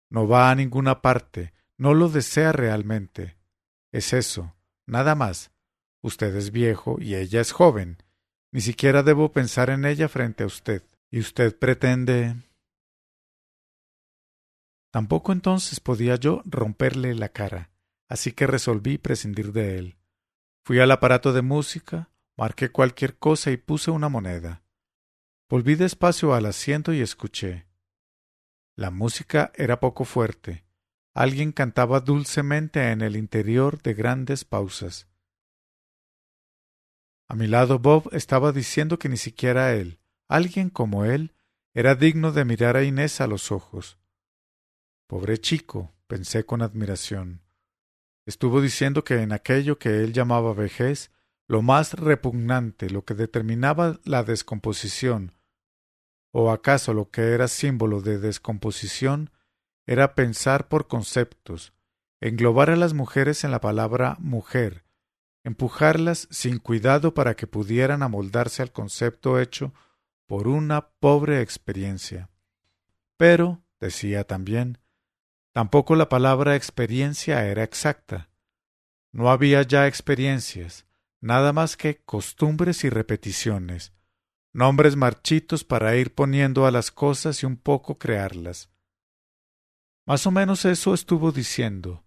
No 0.09 0.27
va 0.27 0.49
a 0.49 0.55
ninguna 0.55 1.01
parte, 1.01 1.53
no 1.77 1.93
lo 1.93 2.09
desea 2.09 2.51
realmente. 2.51 3.37
Es 3.91 4.13
eso, 4.13 4.55
nada 4.85 5.15
más. 5.15 5.51
Usted 6.01 6.35
es 6.35 6.51
viejo 6.51 6.97
y 6.99 7.15
ella 7.15 7.41
es 7.41 7.51
joven. 7.51 7.97
Ni 8.51 8.61
siquiera 8.61 9.03
debo 9.03 9.31
pensar 9.31 9.69
en 9.69 9.85
ella 9.85 10.07
frente 10.07 10.43
a 10.43 10.47
usted. 10.47 10.83
Y 11.11 11.19
usted 11.19 11.57
pretende. 11.57 12.35
Tampoco 14.97 15.31
entonces 15.31 15.79
podía 15.79 16.15
yo 16.15 16.41
romperle 16.45 17.13
la 17.13 17.29
cara, 17.29 17.69
así 18.09 18.31
que 18.31 18.47
resolví 18.47 18.97
prescindir 18.97 19.51
de 19.53 19.77
él. 19.77 19.97
Fui 20.65 20.79
al 20.79 20.89
aparato 20.89 21.33
de 21.33 21.43
música, 21.43 22.09
marqué 22.35 22.69
cualquier 22.69 23.15
cosa 23.19 23.51
y 23.51 23.57
puse 23.57 23.91
una 23.91 24.09
moneda. 24.09 24.63
Volví 25.51 25.75
despacio 25.75 26.33
al 26.33 26.47
asiento 26.47 26.93
y 26.93 27.01
escuché. 27.01 27.67
La 28.75 28.89
música 28.89 29.51
era 29.53 29.79
poco 29.79 30.03
fuerte. 30.03 30.65
Alguien 31.13 31.51
cantaba 31.51 31.99
dulcemente 31.99 32.89
en 32.89 33.03
el 33.03 33.17
interior 33.17 33.79
de 33.83 33.93
grandes 33.93 34.45
pausas. 34.45 35.07
A 37.27 37.35
mi 37.35 37.45
lado 37.45 37.77
Bob 37.77 38.09
estaba 38.13 38.51
diciendo 38.51 38.97
que 38.97 39.09
ni 39.09 39.17
siquiera 39.17 39.75
él, 39.75 39.99
alguien 40.27 40.71
como 40.71 41.05
él, 41.05 41.35
era 41.75 41.93
digno 41.93 42.31
de 42.31 42.45
mirar 42.45 42.77
a 42.77 42.83
Inés 42.83 43.21
a 43.21 43.27
los 43.27 43.51
ojos. 43.51 43.99
Pobre 45.07 45.39
chico, 45.39 45.93
pensé 46.07 46.45
con 46.45 46.61
admiración. 46.61 47.41
Estuvo 48.25 48.59
diciendo 48.59 49.05
que 49.05 49.21
en 49.21 49.31
aquello 49.31 49.79
que 49.79 50.03
él 50.03 50.11
llamaba 50.11 50.53
vejez, 50.53 51.11
lo 51.47 51.61
más 51.61 51.93
repugnante, 51.93 52.89
lo 52.89 53.05
que 53.05 53.13
determinaba 53.13 54.01
la 54.03 54.23
descomposición, 54.23 55.31
o 56.31 56.51
acaso 56.51 56.93
lo 56.93 57.09
que 57.09 57.31
era 57.31 57.47
símbolo 57.47 58.01
de 58.01 58.19
descomposición, 58.19 59.31
era 59.85 60.13
pensar 60.13 60.67
por 60.67 60.89
conceptos, 60.89 61.71
englobar 62.19 62.69
a 62.69 62.75
las 62.75 62.93
mujeres 62.93 63.45
en 63.45 63.51
la 63.51 63.61
palabra 63.61 64.17
mujer, 64.19 64.83
empujarlas 65.45 66.27
sin 66.31 66.59
cuidado 66.59 67.13
para 67.13 67.37
que 67.37 67.47
pudieran 67.47 68.03
amoldarse 68.03 68.61
al 68.61 68.73
concepto 68.73 69.39
hecho 69.39 69.73
por 70.25 70.49
una 70.49 70.89
pobre 70.89 71.41
experiencia. 71.41 72.29
Pero, 73.15 73.63
decía 73.79 74.25
también, 74.25 74.79
Tampoco 75.57 75.95
la 75.95 76.07
palabra 76.07 76.55
experiencia 76.55 77.47
era 77.47 77.63
exacta. 77.63 78.29
No 79.11 79.31
había 79.31 79.63
ya 79.63 79.87
experiencias, 79.87 80.85
nada 81.19 81.51
más 81.51 81.77
que 81.77 81.97
costumbres 82.03 82.83
y 82.83 82.91
repeticiones, 82.91 83.91
nombres 84.53 84.95
marchitos 84.95 85.63
para 85.63 85.95
ir 85.95 86.13
poniendo 86.13 86.67
a 86.67 86.69
las 86.69 86.91
cosas 86.91 87.41
y 87.41 87.47
un 87.47 87.57
poco 87.57 87.97
crearlas. 87.97 88.69
Más 90.05 90.27
o 90.27 90.31
menos 90.31 90.63
eso 90.63 90.93
estuvo 90.93 91.31
diciendo, 91.31 92.05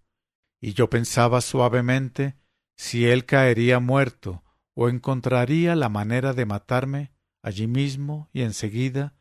y 0.61 0.71
yo 0.71 0.89
pensaba 0.89 1.41
suavemente 1.41 2.37
si 2.77 3.05
él 3.05 3.25
caería 3.25 3.81
muerto 3.81 4.45
o 4.75 4.87
encontraría 4.87 5.75
la 5.75 5.89
manera 5.89 6.31
de 6.31 6.45
matarme 6.45 7.11
allí 7.41 7.67
mismo 7.67 8.29
y 8.31 8.43
enseguida, 8.43 9.13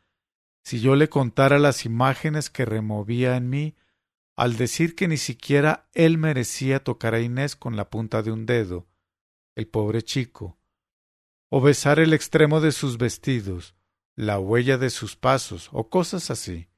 si 0.62 0.80
yo 0.80 0.94
le 0.94 1.08
contara 1.08 1.58
las 1.58 1.84
imágenes 1.84 2.48
que 2.48 2.64
removía 2.64 3.36
en 3.36 3.50
mí 3.50 3.74
al 4.36 4.56
decir 4.56 4.94
que 4.94 5.08
ni 5.08 5.16
siquiera 5.16 5.88
él 5.92 6.18
merecía 6.18 6.82
tocar 6.82 7.14
a 7.14 7.20
Inés 7.20 7.56
con 7.56 7.76
la 7.76 7.90
punta 7.90 8.22
de 8.22 8.32
un 8.32 8.46
dedo, 8.46 8.88
el 9.54 9.68
pobre 9.68 10.02
chico, 10.02 10.58
o 11.50 11.60
besar 11.60 11.98
el 11.98 12.12
extremo 12.12 12.60
de 12.60 12.72
sus 12.72 12.96
vestidos, 12.96 13.74
la 14.16 14.38
huella 14.38 14.78
de 14.78 14.90
sus 14.90 15.16
pasos, 15.16 15.68
o 15.72 15.90
cosas 15.90 16.30
así. 16.30 16.68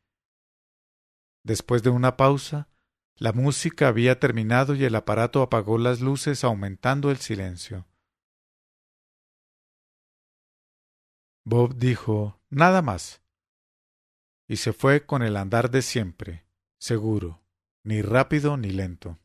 Después 1.44 1.82
de 1.82 1.90
una 1.90 2.16
pausa, 2.16 2.68
la 3.16 3.32
música 3.32 3.88
había 3.88 4.18
terminado 4.18 4.74
y 4.74 4.84
el 4.84 4.94
aparato 4.94 5.42
apagó 5.42 5.78
las 5.78 6.00
luces 6.00 6.44
aumentando 6.44 7.10
el 7.10 7.18
silencio. 7.18 7.86
Bob 11.44 11.74
dijo 11.76 12.40
nada 12.50 12.82
más 12.82 13.22
y 14.48 14.56
se 14.56 14.72
fue 14.72 15.06
con 15.06 15.22
el 15.22 15.36
andar 15.36 15.70
de 15.70 15.82
siempre, 15.82 16.46
seguro, 16.78 17.41
ni 17.84 18.02
rápido 18.02 18.56
ni 18.56 18.70
lento. 18.70 19.18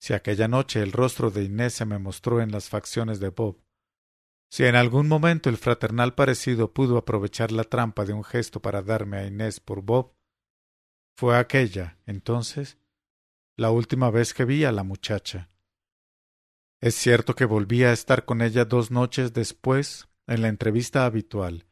Si 0.00 0.12
aquella 0.12 0.48
noche 0.48 0.82
el 0.82 0.92
rostro 0.92 1.30
de 1.30 1.44
Inés 1.44 1.74
se 1.74 1.84
me 1.84 1.98
mostró 1.98 2.40
en 2.40 2.52
las 2.52 2.68
facciones 2.68 3.18
de 3.20 3.30
Bob, 3.30 3.60
si 4.50 4.64
en 4.64 4.76
algún 4.76 5.08
momento 5.08 5.50
el 5.50 5.56
fraternal 5.56 6.14
parecido 6.14 6.72
pudo 6.72 6.96
aprovechar 6.96 7.50
la 7.50 7.64
trampa 7.64 8.04
de 8.04 8.12
un 8.12 8.22
gesto 8.22 8.62
para 8.62 8.82
darme 8.82 9.18
a 9.18 9.26
Inés 9.26 9.60
por 9.60 9.82
Bob, 9.82 10.14
fue 11.18 11.36
aquella, 11.36 11.98
entonces, 12.06 12.78
la 13.56 13.70
última 13.70 14.10
vez 14.10 14.34
que 14.34 14.44
vi 14.44 14.64
a 14.64 14.72
la 14.72 14.84
muchacha. 14.84 15.50
Es 16.80 16.94
cierto 16.94 17.34
que 17.34 17.46
volví 17.46 17.84
a 17.84 17.92
estar 17.92 18.24
con 18.26 18.42
ella 18.42 18.66
dos 18.66 18.90
noches 18.90 19.32
después 19.32 20.08
en 20.26 20.42
la 20.42 20.48
entrevista 20.48 21.06
habitual, 21.06 21.65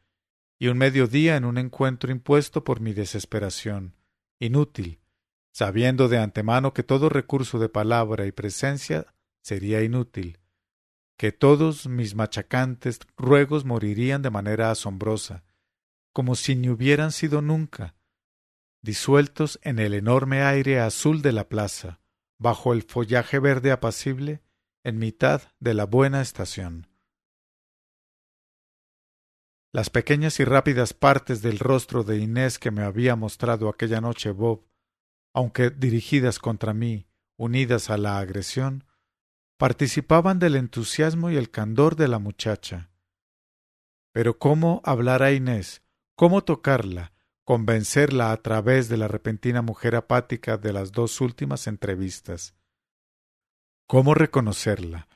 y 0.57 0.67
un 0.67 0.77
mediodía 0.77 1.35
en 1.35 1.45
un 1.45 1.57
encuentro 1.57 2.11
impuesto 2.11 2.63
por 2.63 2.79
mi 2.79 2.93
desesperación, 2.93 3.95
inútil, 4.39 4.99
sabiendo 5.51 6.07
de 6.07 6.17
antemano 6.17 6.73
que 6.73 6.83
todo 6.83 7.09
recurso 7.09 7.59
de 7.59 7.69
palabra 7.69 8.25
y 8.25 8.31
presencia 8.31 9.13
sería 9.41 9.81
inútil, 9.83 10.39
que 11.17 11.31
todos 11.31 11.87
mis 11.87 12.15
machacantes 12.15 12.99
ruegos 13.17 13.65
morirían 13.65 14.21
de 14.21 14.29
manera 14.29 14.71
asombrosa, 14.71 15.43
como 16.13 16.35
si 16.35 16.55
ni 16.55 16.69
hubieran 16.69 17.11
sido 17.11 17.41
nunca, 17.41 17.95
disueltos 18.81 19.59
en 19.63 19.79
el 19.79 19.93
enorme 19.93 20.43
aire 20.43 20.79
azul 20.79 21.21
de 21.21 21.31
la 21.31 21.49
plaza, 21.49 21.99
bajo 22.37 22.73
el 22.73 22.83
follaje 22.83 23.39
verde 23.39 23.71
apacible, 23.71 24.41
en 24.83 24.99
mitad 24.99 25.41
de 25.59 25.73
la 25.73 25.85
buena 25.85 26.21
estación. 26.21 26.87
Las 29.75 29.89
pequeñas 29.89 30.39
y 30.39 30.45
rápidas 30.45 30.93
partes 30.93 31.41
del 31.41 31.59
rostro 31.59 32.05
de 32.05 32.17
Inés 32.17 32.59
que 32.59 32.71
me 32.71 32.83
había 32.83 33.17
mostrado 33.17 33.67
aquella 33.67 33.99
noche 33.99 34.31
Bob, 34.31 34.63
aunque 35.33 35.69
dirigidas 35.69 36.39
contra 36.39 36.73
mí, 36.73 37.07
unidas 37.35 37.89
a 37.89 37.97
la 37.97 38.19
agresión, 38.19 38.85
participaban 39.57 40.39
del 40.39 40.55
entusiasmo 40.55 41.29
y 41.29 41.35
el 41.35 41.51
candor 41.51 41.97
de 41.97 42.07
la 42.07 42.19
muchacha. 42.19 42.89
Pero 44.13 44.39
cómo 44.39 44.81
hablar 44.85 45.23
a 45.23 45.33
Inés, 45.33 45.83
cómo 46.15 46.45
tocarla, 46.45 47.11
convencerla 47.43 48.31
a 48.31 48.37
través 48.37 48.87
de 48.87 48.95
la 48.95 49.09
repentina 49.09 49.61
mujer 49.61 49.97
apática 49.97 50.55
de 50.55 50.71
las 50.71 50.93
dos 50.93 51.19
últimas 51.19 51.67
entrevistas. 51.67 52.55
¿Cómo 53.87 54.13
reconocerla? 54.13 55.09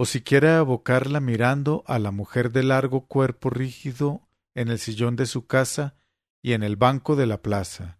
O 0.00 0.06
siquiera 0.06 0.58
evocarla 0.58 1.18
mirando 1.18 1.82
a 1.88 1.98
la 1.98 2.12
mujer 2.12 2.52
de 2.52 2.62
largo 2.62 3.08
cuerpo 3.08 3.50
rígido 3.50 4.28
en 4.54 4.68
el 4.68 4.78
sillón 4.78 5.16
de 5.16 5.26
su 5.26 5.48
casa 5.48 5.96
y 6.40 6.52
en 6.52 6.62
el 6.62 6.76
banco 6.76 7.16
de 7.16 7.26
la 7.26 7.42
plaza, 7.42 7.98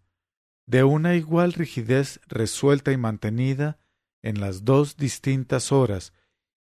de 0.65 0.85
una 0.85 1.17
igual 1.17 1.55
rigidez 1.55 2.21
resuelta 2.29 2.93
y 2.93 2.97
mantenida 2.97 3.81
en 4.23 4.41
las 4.41 4.65
dos 4.65 4.97
distintas 4.97 5.73
horas 5.73 6.13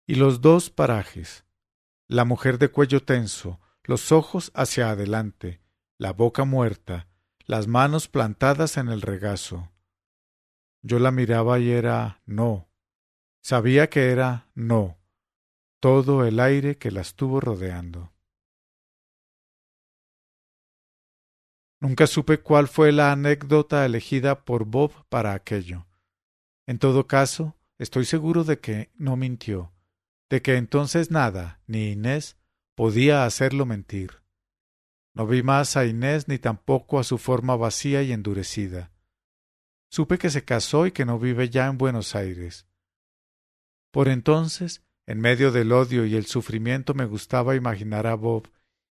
y 0.04 0.16
los 0.16 0.40
dos 0.40 0.68
parajes. 0.68 1.44
La 2.08 2.24
mujer 2.24 2.58
de 2.58 2.72
cuello 2.72 3.04
tenso, 3.04 3.60
los 3.84 4.10
ojos 4.10 4.50
hacia 4.56 4.90
adelante, 4.90 5.60
la 5.96 6.12
boca 6.12 6.42
muerta, 6.42 7.06
las 7.46 7.68
manos 7.68 8.08
plantadas 8.08 8.76
en 8.78 8.88
el 8.88 9.00
regazo. 9.00 9.70
Yo 10.82 10.98
la 10.98 11.12
miraba 11.12 11.60
y 11.60 11.70
era 11.70 12.20
no. 12.26 12.68
Sabía 13.40 13.88
que 13.90 14.10
era 14.10 14.50
no. 14.56 14.99
Todo 15.80 16.26
el 16.26 16.40
aire 16.40 16.76
que 16.76 16.90
la 16.90 17.00
estuvo 17.00 17.40
rodeando. 17.40 18.12
Nunca 21.80 22.06
supe 22.06 22.40
cuál 22.40 22.68
fue 22.68 22.92
la 22.92 23.12
anécdota 23.12 23.86
elegida 23.86 24.44
por 24.44 24.66
Bob 24.66 24.92
para 25.08 25.32
aquello. 25.32 25.86
En 26.66 26.78
todo 26.78 27.06
caso, 27.06 27.56
estoy 27.78 28.04
seguro 28.04 28.44
de 28.44 28.60
que 28.60 28.90
no 28.94 29.16
mintió, 29.16 29.72
de 30.28 30.42
que 30.42 30.56
entonces 30.56 31.10
nada, 31.10 31.62
ni 31.66 31.92
Inés, 31.92 32.36
podía 32.74 33.24
hacerlo 33.24 33.64
mentir. 33.64 34.22
No 35.14 35.26
vi 35.26 35.42
más 35.42 35.78
a 35.78 35.86
Inés 35.86 36.28
ni 36.28 36.38
tampoco 36.38 36.98
a 36.98 37.04
su 37.04 37.16
forma 37.16 37.56
vacía 37.56 38.02
y 38.02 38.12
endurecida. 38.12 38.92
Supe 39.90 40.18
que 40.18 40.28
se 40.28 40.44
casó 40.44 40.86
y 40.86 40.92
que 40.92 41.06
no 41.06 41.18
vive 41.18 41.48
ya 41.48 41.66
en 41.66 41.78
Buenos 41.78 42.14
Aires. 42.14 42.66
Por 43.90 44.08
entonces, 44.08 44.84
en 45.10 45.20
medio 45.20 45.50
del 45.50 45.72
odio 45.72 46.06
y 46.06 46.14
el 46.14 46.26
sufrimiento, 46.26 46.94
me 46.94 47.04
gustaba 47.04 47.56
imaginar 47.56 48.06
a 48.06 48.14
Bob, 48.14 48.48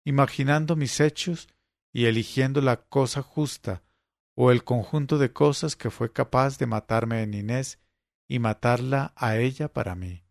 imaginando 0.04 0.76
mis 0.76 1.00
hechos 1.00 1.48
y 1.92 2.04
eligiendo 2.04 2.60
la 2.60 2.76
cosa 2.76 3.20
justa 3.20 3.82
o 4.36 4.52
el 4.52 4.62
conjunto 4.62 5.18
de 5.18 5.32
cosas 5.32 5.74
que 5.74 5.90
fue 5.90 6.12
capaz 6.12 6.56
de 6.56 6.66
matarme 6.66 7.22
en 7.22 7.34
Inés 7.34 7.80
y 8.28 8.38
matarla 8.38 9.12
a 9.16 9.38
ella 9.38 9.72
para 9.72 9.96
mí. 9.96 10.22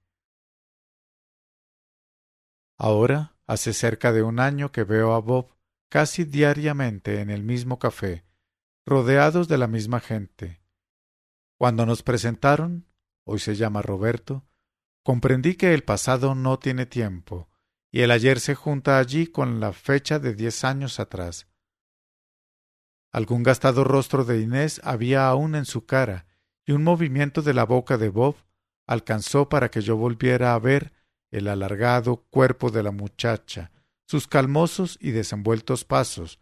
Ahora 2.80 3.36
hace 3.46 3.74
cerca 3.74 4.14
de 4.14 4.24
un 4.24 4.40
año 4.40 4.72
que 4.72 4.86
veo 4.86 5.14
a 5.14 5.20
Bob 5.20 5.54
casi 5.90 6.24
diariamente 6.24 7.20
en 7.20 7.30
el 7.30 7.44
mismo 7.44 7.78
café, 7.78 8.24
rodeados 8.86 9.50
de 9.50 9.58
la 9.58 9.68
misma 9.68 10.00
gente. 10.00 10.62
Cuando 11.60 11.86
nos 11.86 12.04
presentaron, 12.04 12.88
hoy 13.26 13.40
se 13.40 13.58
llama 13.58 13.82
Roberto, 13.82 14.46
comprendí 15.04 15.56
que 15.56 15.74
el 15.74 15.84
pasado 15.84 16.34
no 16.34 16.58
tiene 16.58 16.86
tiempo, 16.86 17.50
y 17.92 18.02
el 18.02 18.12
ayer 18.12 18.40
se 18.40 18.56
junta 18.56 18.98
allí 18.98 19.28
con 19.28 19.60
la 19.60 19.74
fecha 19.74 20.18
de 20.18 20.34
diez 20.34 20.64
años 20.64 21.00
atrás. 21.00 21.48
Algún 23.12 23.44
gastado 23.44 23.84
rostro 23.84 24.26
de 24.26 24.42
Inés 24.42 24.82
había 24.84 25.28
aún 25.28 25.56
en 25.56 25.66
su 25.66 25.86
cara, 25.86 26.26
y 26.66 26.72
un 26.72 26.84
movimiento 26.84 27.42
de 27.42 27.54
la 27.54 27.66
boca 27.66 27.98
de 27.98 28.10
Bob 28.10 28.36
alcanzó 28.88 29.50
para 29.50 29.70
que 29.70 29.82
yo 29.82 29.98
volviera 29.98 30.54
a 30.54 30.60
ver 30.60 30.94
el 31.30 31.48
alargado 31.48 32.26
cuerpo 32.30 32.72
de 32.72 32.84
la 32.84 32.92
muchacha, 32.92 33.72
sus 34.08 34.28
calmosos 34.28 34.98
y 35.02 35.12
desenvueltos 35.12 35.84
pasos, 35.84 36.40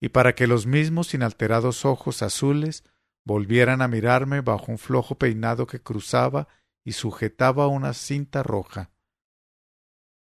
y 0.00 0.10
para 0.10 0.34
que 0.34 0.46
los 0.46 0.66
mismos 0.66 1.12
inalterados 1.14 1.84
ojos 1.84 2.22
azules 2.22 2.84
volvieran 3.24 3.82
a 3.82 3.88
mirarme 3.88 4.40
bajo 4.40 4.70
un 4.70 4.78
flojo 4.78 5.16
peinado 5.16 5.66
que 5.66 5.80
cruzaba 5.82 6.48
y 6.88 6.92
sujetaba 6.92 7.66
una 7.66 7.92
cinta 7.92 8.42
roja. 8.42 8.92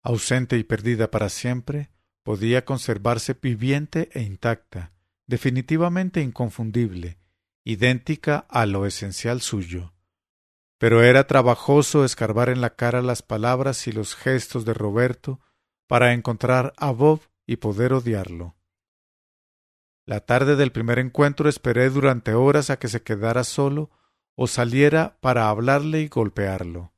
Ausente 0.03 0.59
y 0.59 0.63
perdida 0.63 1.09
para 1.09 1.29
siempre, 1.29 1.89
podía 2.21 2.65
conservarse 2.65 3.33
viviente 3.33 4.09
e 4.13 4.21
intacta, 4.21 4.93
definitivamente 5.25 6.21
inconfundible, 6.21 7.17
idéntica 7.63 8.45
a 8.47 8.67
lo 8.67 8.85
esencial 8.85 9.41
suyo. 9.41 9.95
Pero 10.77 11.01
era 11.01 11.25
trabajoso 11.25 12.05
escarbar 12.05 12.49
en 12.49 12.61
la 12.61 12.75
cara 12.75 13.01
las 13.01 13.23
palabras 13.23 13.87
y 13.87 13.91
los 13.91 14.13
gestos 14.13 14.63
de 14.63 14.75
Roberto 14.75 15.39
para 15.87 16.13
encontrar 16.13 16.73
a 16.77 16.91
Bob 16.91 17.21
y 17.47 17.55
poder 17.55 17.91
odiarlo. 17.91 18.55
La 20.05 20.19
tarde 20.19 20.55
del 20.55 20.71
primer 20.71 20.99
encuentro 20.99 21.49
esperé 21.49 21.89
durante 21.89 22.35
horas 22.35 22.69
a 22.69 22.77
que 22.77 22.87
se 22.87 23.01
quedara 23.01 23.43
solo 23.43 23.89
o 24.41 24.47
saliera 24.47 25.19
para 25.21 25.49
hablarle 25.49 26.01
y 26.01 26.07
golpearlo. 26.07 26.95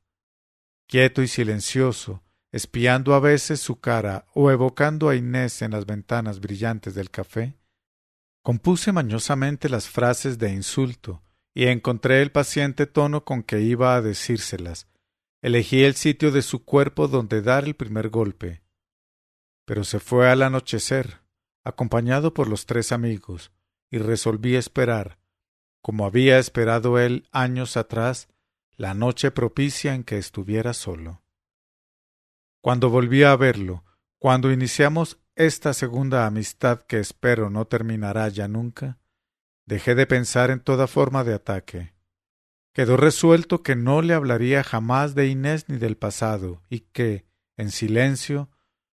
Quieto 0.88 1.20
y 1.20 1.28
silencioso, 1.28 2.22
espiando 2.52 3.12
a 3.12 3.20
veces 3.20 3.60
su 3.60 3.80
cara 3.80 4.24
o 4.32 4.50
evocando 4.50 5.10
a 5.10 5.14
Inés 5.14 5.60
en 5.60 5.72
las 5.72 5.84
ventanas 5.84 6.40
brillantes 6.40 6.94
del 6.94 7.10
café, 7.10 7.58
Compuse 8.42 8.92
mañosamente 8.92 9.68
las 9.68 9.90
frases 9.90 10.38
de 10.38 10.52
insulto 10.52 11.22
y 11.54 11.66
encontré 11.66 12.22
el 12.22 12.32
paciente 12.32 12.86
tono 12.86 13.26
con 13.26 13.42
que 13.42 13.60
iba 13.60 13.94
a 13.94 14.00
decírselas. 14.00 14.86
Elegí 15.42 15.82
el 15.82 15.96
sitio 15.96 16.30
de 16.30 16.40
su 16.40 16.64
cuerpo 16.64 17.08
donde 17.08 17.42
dar 17.42 17.64
el 17.64 17.74
primer 17.74 18.08
golpe. 18.08 18.62
Pero 19.66 19.84
se 19.84 20.00
fue 20.00 20.30
al 20.30 20.40
anochecer, 20.40 21.20
acompañado 21.62 22.32
por 22.32 22.48
los 22.48 22.64
tres 22.64 22.90
amigos, 22.90 23.52
y 23.90 23.98
resolví 23.98 24.56
esperar, 24.56 25.18
como 25.84 26.06
había 26.06 26.38
esperado 26.38 26.98
él 26.98 27.28
años 27.30 27.76
atrás, 27.76 28.28
la 28.74 28.94
noche 28.94 29.30
propicia 29.30 29.94
en 29.94 30.02
que 30.02 30.16
estuviera 30.16 30.72
solo. 30.72 31.22
Cuando 32.62 32.88
volví 32.88 33.22
a 33.22 33.36
verlo, 33.36 33.84
cuando 34.18 34.50
iniciamos 34.50 35.18
esta 35.36 35.74
segunda 35.74 36.24
amistad 36.24 36.80
que 36.80 37.00
espero 37.00 37.50
no 37.50 37.66
terminará 37.66 38.30
ya 38.30 38.48
nunca, 38.48 38.98
dejé 39.66 39.94
de 39.94 40.06
pensar 40.06 40.50
en 40.50 40.60
toda 40.60 40.86
forma 40.86 41.22
de 41.22 41.34
ataque. 41.34 41.92
Quedó 42.72 42.96
resuelto 42.96 43.62
que 43.62 43.76
no 43.76 44.00
le 44.00 44.14
hablaría 44.14 44.64
jamás 44.64 45.14
de 45.14 45.26
Inés 45.26 45.68
ni 45.68 45.76
del 45.76 45.98
pasado, 45.98 46.62
y 46.70 46.80
que, 46.80 47.26
en 47.58 47.70
silencio, 47.70 48.48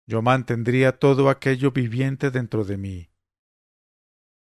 yo 0.06 0.20
mantendría 0.20 0.98
todo 0.98 1.30
aquello 1.30 1.70
viviente 1.70 2.30
dentro 2.30 2.62
de 2.62 2.76
mí. 2.76 3.10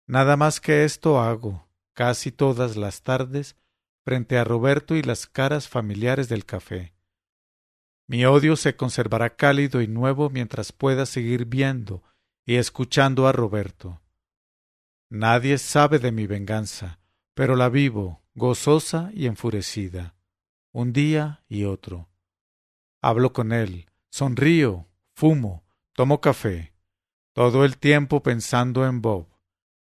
Nada 0.07 0.37
más 0.37 0.61
que 0.61 0.85
esto 0.85 1.19
hago, 1.19 1.68
casi 1.99 2.31
todas 2.31 2.77
las 2.77 3.01
tardes, 3.01 3.57
frente 4.05 4.37
a 4.37 4.45
Roberto 4.45 4.95
y 4.95 5.01
las 5.01 5.27
caras 5.27 5.67
familiares 5.67 6.29
del 6.29 6.45
café. 6.45 6.93
Mi 8.07 8.23
odio 8.23 8.55
se 8.55 8.77
conservará 8.77 9.35
cálido 9.35 9.81
y 9.81 9.87
nuevo 9.89 10.29
mientras 10.29 10.71
pueda 10.71 11.05
seguir 11.05 11.43
viendo 11.43 12.01
y 12.45 12.55
escuchando 12.55 13.27
a 13.27 13.33
Roberto. 13.33 13.99
Nadie 15.09 15.57
sabe 15.57 15.99
de 15.99 16.13
mi 16.13 16.25
venganza, 16.25 17.01
pero 17.33 17.57
la 17.57 17.67
vivo, 17.67 18.23
gozosa 18.33 19.11
y 19.13 19.25
enfurecida, 19.25 20.15
un 20.71 20.93
día 20.93 21.43
y 21.49 21.65
otro. 21.65 22.07
Hablo 23.01 23.33
con 23.33 23.51
él, 23.51 23.89
sonrío, 24.09 24.87
fumo, 25.17 25.65
tomo 25.91 26.21
café, 26.21 26.73
todo 27.33 27.65
el 27.65 27.77
tiempo 27.77 28.23
pensando 28.23 28.87
en 28.87 29.01
Bob, 29.01 29.27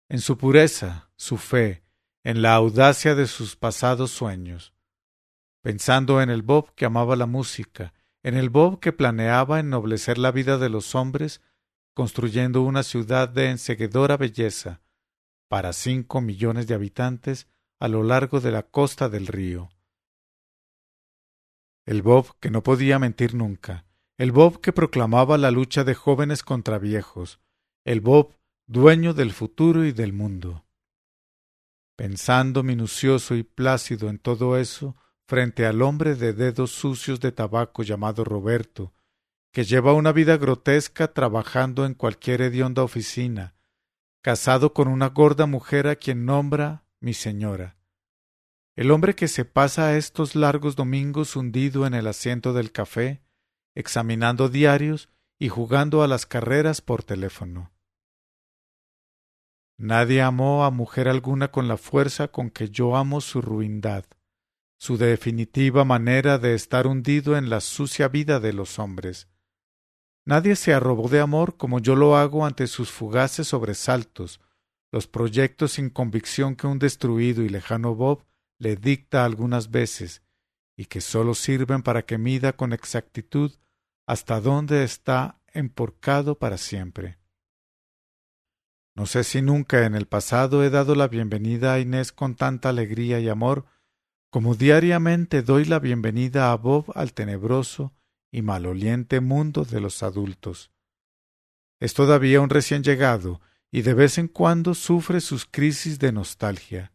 en 0.07 0.21
su 0.21 0.37
pureza, 0.37 1.09
su 1.17 1.35
fe, 1.35 1.84
en 2.25 2.41
la 2.41 2.55
audacia 2.55 3.13
de 3.13 3.27
sus 3.27 3.55
pasados 3.55 4.09
sueños, 4.09 4.73
pensando 5.61 6.23
en 6.23 6.31
el 6.31 6.41
Bob 6.41 6.73
que 6.73 6.85
amaba 6.85 7.15
la 7.15 7.27
música, 7.27 7.93
en 8.23 8.35
el 8.35 8.49
Bob 8.49 8.79
que 8.79 8.91
planeaba 8.91 9.59
ennoblecer 9.59 10.17
la 10.17 10.31
vida 10.31 10.57
de 10.57 10.69
los 10.69 10.95
hombres, 10.95 11.41
construyendo 11.93 12.63
una 12.63 12.81
ciudad 12.81 13.29
de 13.29 13.51
enseguedora 13.51 14.17
belleza 14.17 14.81
para 15.49 15.71
cinco 15.71 16.19
millones 16.19 16.65
de 16.65 16.73
habitantes 16.73 17.47
a 17.79 17.87
lo 17.87 18.01
largo 18.01 18.41
de 18.41 18.49
la 18.49 18.63
costa 18.63 19.07
del 19.07 19.27
río. 19.27 19.69
El 21.85 22.01
Bob 22.01 22.35
que 22.39 22.49
no 22.49 22.63
podía 22.63 22.97
mentir 22.97 23.35
nunca, 23.35 23.85
el 24.17 24.31
Bob 24.31 24.61
que 24.61 24.73
proclamaba 24.73 25.37
la 25.37 25.51
lucha 25.51 25.83
de 25.83 25.93
jóvenes 25.93 26.41
contra 26.41 26.79
viejos, 26.79 27.39
el 27.83 28.01
Bob 28.01 28.33
dueño 28.65 29.13
del 29.13 29.31
futuro 29.31 29.85
y 29.85 29.91
del 29.91 30.11
mundo. 30.11 30.64
Pensando 31.95 32.63
minucioso 32.63 33.35
y 33.35 33.43
plácido 33.43 34.09
en 34.09 34.19
todo 34.19 34.57
eso, 34.57 34.95
frente 35.27 35.65
al 35.65 35.81
hombre 35.81 36.15
de 36.15 36.33
dedos 36.33 36.71
sucios 36.71 37.19
de 37.19 37.31
tabaco 37.31 37.83
llamado 37.83 38.23
Roberto, 38.23 38.93
que 39.51 39.63
lleva 39.63 39.93
una 39.93 40.11
vida 40.11 40.37
grotesca 40.37 41.13
trabajando 41.13 41.85
en 41.85 41.93
cualquier 41.93 42.41
hedionda 42.41 42.83
oficina, 42.83 43.55
casado 44.21 44.73
con 44.73 44.87
una 44.87 45.07
gorda 45.07 45.45
mujer 45.45 45.87
a 45.87 45.95
quien 45.95 46.25
nombra 46.25 46.83
mi 46.99 47.13
señora. 47.13 47.77
El 48.75 48.91
hombre 48.91 49.15
que 49.15 49.29
se 49.29 49.45
pasa 49.45 49.95
estos 49.95 50.35
largos 50.35 50.75
domingos 50.75 51.37
hundido 51.37 51.87
en 51.87 51.93
el 51.93 52.07
asiento 52.07 52.51
del 52.51 52.73
café, 52.73 53.23
examinando 53.73 54.49
diarios 54.49 55.09
y 55.39 55.47
jugando 55.47 56.03
a 56.03 56.07
las 56.07 56.25
carreras 56.25 56.81
por 56.81 57.03
teléfono. 57.03 57.74
Nadie 59.77 60.21
amó 60.21 60.65
a 60.65 60.71
mujer 60.71 61.07
alguna 61.07 61.51
con 61.51 61.67
la 61.67 61.77
fuerza 61.77 62.29
con 62.29 62.49
que 62.49 62.69
yo 62.69 62.95
amo 62.95 63.21
su 63.21 63.41
ruindad 63.41 64.05
su 64.77 64.97
definitiva 64.97 65.85
manera 65.85 66.37
de 66.37 66.53
estar 66.53 66.87
hundido 66.87 67.37
en 67.37 67.49
la 67.49 67.61
sucia 67.61 68.07
vida 68.07 68.39
de 68.39 68.53
los 68.53 68.77
hombres. 68.79 69.27
Nadie 70.25 70.55
se 70.55 70.73
arrobó 70.73 71.07
de 71.07 71.19
amor 71.19 71.57
como 71.57 71.79
yo 71.79 71.95
lo 71.95 72.17
hago 72.17 72.45
ante 72.45 72.67
sus 72.67 72.91
fugaces 72.91 73.47
sobresaltos, 73.47 74.41
los 74.91 75.07
proyectos 75.07 75.73
sin 75.73 75.89
convicción 75.89 76.55
que 76.55 76.67
un 76.67 76.79
destruido 76.79 77.43
y 77.43 77.49
lejano 77.49 77.95
Bob 77.95 78.25
le 78.57 78.75
dicta 78.75 79.25
algunas 79.25 79.71
veces, 79.71 80.23
y 80.77 80.85
que 80.85 81.01
sólo 81.01 81.35
sirven 81.35 81.83
para 81.83 82.05
que 82.05 82.17
mida 82.17 82.53
con 82.53 82.73
exactitud 82.73 83.51
hasta 84.07 84.39
dónde 84.39 84.83
está 84.83 85.41
emporcado 85.47 86.37
para 86.37 86.57
siempre. 86.57 87.17
No 88.95 89.05
sé 89.05 89.25
si 89.25 89.41
nunca 89.41 89.85
en 89.85 89.93
el 89.93 90.05
pasado 90.05 90.63
he 90.63 90.69
dado 90.69 90.95
la 90.95 91.09
bienvenida 91.09 91.73
a 91.73 91.79
Inés 91.79 92.13
con 92.13 92.35
tanta 92.35 92.69
alegría 92.69 93.19
y 93.19 93.27
amor 93.27 93.65
como 94.35 94.55
diariamente 94.55 95.43
doy 95.43 95.63
la 95.63 95.79
bienvenida 95.79 96.51
a 96.51 96.55
Bob 96.55 96.91
al 96.95 97.13
tenebroso 97.13 97.93
y 98.31 98.41
maloliente 98.41 99.21
mundo 99.21 99.63
de 99.63 99.79
los 99.79 100.03
adultos. 100.03 100.71
Es 101.79 101.93
todavía 101.93 102.41
un 102.41 102.49
recién 102.49 102.83
llegado 102.83 103.39
y 103.71 103.81
de 103.81 103.93
vez 103.93 104.17
en 104.17 104.27
cuando 104.27 104.73
sufre 104.73 105.21
sus 105.21 105.45
crisis 105.45 105.99
de 105.99 106.11
nostalgia. 106.11 106.91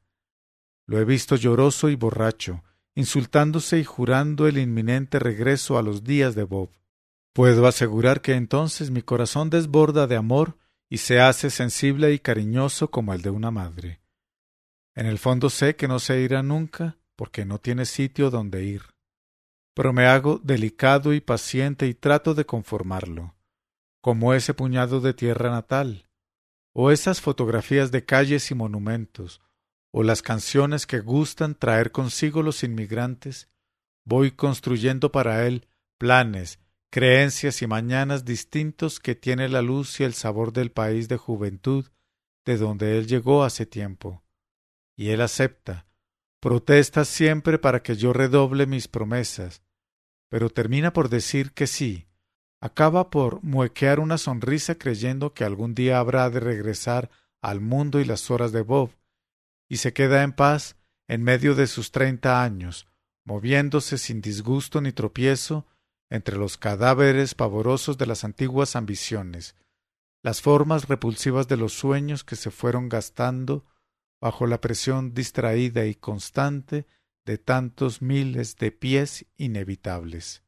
Lo 0.86 0.98
he 0.98 1.06
visto 1.06 1.36
lloroso 1.36 1.88
y 1.88 1.96
borracho, 1.96 2.62
insultándose 2.94 3.78
y 3.78 3.84
jurando 3.84 4.46
el 4.46 4.58
inminente 4.58 5.18
regreso 5.18 5.78
a 5.78 5.82
los 5.82 6.04
días 6.04 6.34
de 6.34 6.44
Bob. 6.44 6.70
Puedo 7.32 7.66
asegurar 7.66 8.20
que 8.20 8.34
entonces 8.34 8.90
mi 8.90 9.00
corazón 9.00 9.48
desborda 9.48 10.06
de 10.06 10.16
amor 10.16 10.58
y 10.90 10.98
se 10.98 11.20
hace 11.20 11.50
sensible 11.50 12.12
y 12.12 12.18
cariñoso 12.18 12.90
como 12.90 13.14
el 13.14 13.22
de 13.22 13.30
una 13.30 13.52
madre. 13.52 14.00
En 14.96 15.06
el 15.06 15.18
fondo 15.18 15.48
sé 15.48 15.76
que 15.76 15.86
no 15.86 16.00
se 16.00 16.20
irá 16.20 16.42
nunca, 16.42 16.98
porque 17.14 17.44
no 17.44 17.58
tiene 17.58 17.86
sitio 17.86 18.28
donde 18.28 18.64
ir. 18.64 18.82
Pero 19.72 19.92
me 19.92 20.06
hago 20.06 20.40
delicado 20.42 21.14
y 21.14 21.20
paciente 21.20 21.86
y 21.86 21.94
trato 21.94 22.34
de 22.34 22.44
conformarlo, 22.44 23.36
como 24.02 24.34
ese 24.34 24.52
puñado 24.52 25.00
de 25.00 25.14
tierra 25.14 25.50
natal, 25.50 26.08
o 26.72 26.90
esas 26.90 27.20
fotografías 27.20 27.92
de 27.92 28.04
calles 28.04 28.50
y 28.50 28.56
monumentos, 28.56 29.40
o 29.92 30.02
las 30.02 30.22
canciones 30.22 30.88
que 30.88 30.98
gustan 30.98 31.54
traer 31.54 31.92
consigo 31.92 32.42
los 32.42 32.64
inmigrantes, 32.64 33.48
voy 34.04 34.32
construyendo 34.32 35.12
para 35.12 35.46
él 35.46 35.68
planes, 35.98 36.58
creencias 36.90 37.62
y 37.62 37.66
mañanas 37.66 38.24
distintos 38.24 39.00
que 39.00 39.14
tiene 39.14 39.48
la 39.48 39.62
luz 39.62 40.00
y 40.00 40.04
el 40.04 40.14
sabor 40.14 40.52
del 40.52 40.72
país 40.72 41.08
de 41.08 41.16
juventud 41.16 41.86
de 42.44 42.56
donde 42.56 42.98
él 42.98 43.06
llegó 43.06 43.44
hace 43.44 43.64
tiempo. 43.66 44.22
Y 44.96 45.10
él 45.10 45.20
acepta, 45.20 45.86
Protesta 46.40 47.04
siempre 47.04 47.58
para 47.58 47.82
que 47.82 47.96
yo 47.96 48.14
redoble 48.14 48.66
mis 48.66 48.88
promesas, 48.88 49.62
pero 50.30 50.48
termina 50.48 50.94
por 50.94 51.10
decir 51.10 51.52
que 51.52 51.66
sí. 51.66 52.06
Acaba 52.62 53.10
por 53.10 53.42
muequear 53.42 54.00
una 54.00 54.16
sonrisa 54.16 54.76
creyendo 54.76 55.34
que 55.34 55.44
algún 55.44 55.74
día 55.74 55.98
habrá 55.98 56.30
de 56.30 56.40
regresar 56.40 57.10
al 57.42 57.60
mundo 57.60 58.00
y 58.00 58.06
las 58.06 58.30
horas 58.30 58.52
de 58.52 58.62
Bob, 58.62 58.90
y 59.68 59.76
se 59.76 59.92
queda 59.92 60.22
en 60.22 60.32
paz 60.32 60.76
en 61.08 61.22
medio 61.22 61.54
de 61.54 61.66
sus 61.66 61.90
treinta 61.90 62.42
años, 62.42 62.86
moviéndose 63.24 63.98
sin 63.98 64.22
disgusto 64.22 64.80
ni 64.80 64.92
tropiezo 64.92 65.66
entre 66.10 66.36
los 66.36 66.58
cadáveres 66.58 67.34
pavorosos 67.34 67.96
de 67.96 68.06
las 68.06 68.24
antiguas 68.24 68.76
ambiciones, 68.76 69.54
las 70.22 70.42
formas 70.42 70.88
repulsivas 70.88 71.48
de 71.48 71.56
los 71.56 71.72
sueños 71.72 72.24
que 72.24 72.36
se 72.36 72.50
fueron 72.50 72.88
gastando 72.88 73.64
bajo 74.20 74.46
la 74.46 74.60
presión 74.60 75.14
distraída 75.14 75.86
y 75.86 75.94
constante 75.94 76.86
de 77.24 77.38
tantos 77.38 78.02
miles 78.02 78.56
de 78.56 78.72
pies 78.72 79.24
inevitables. 79.36 80.42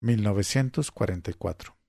1944 0.00 1.79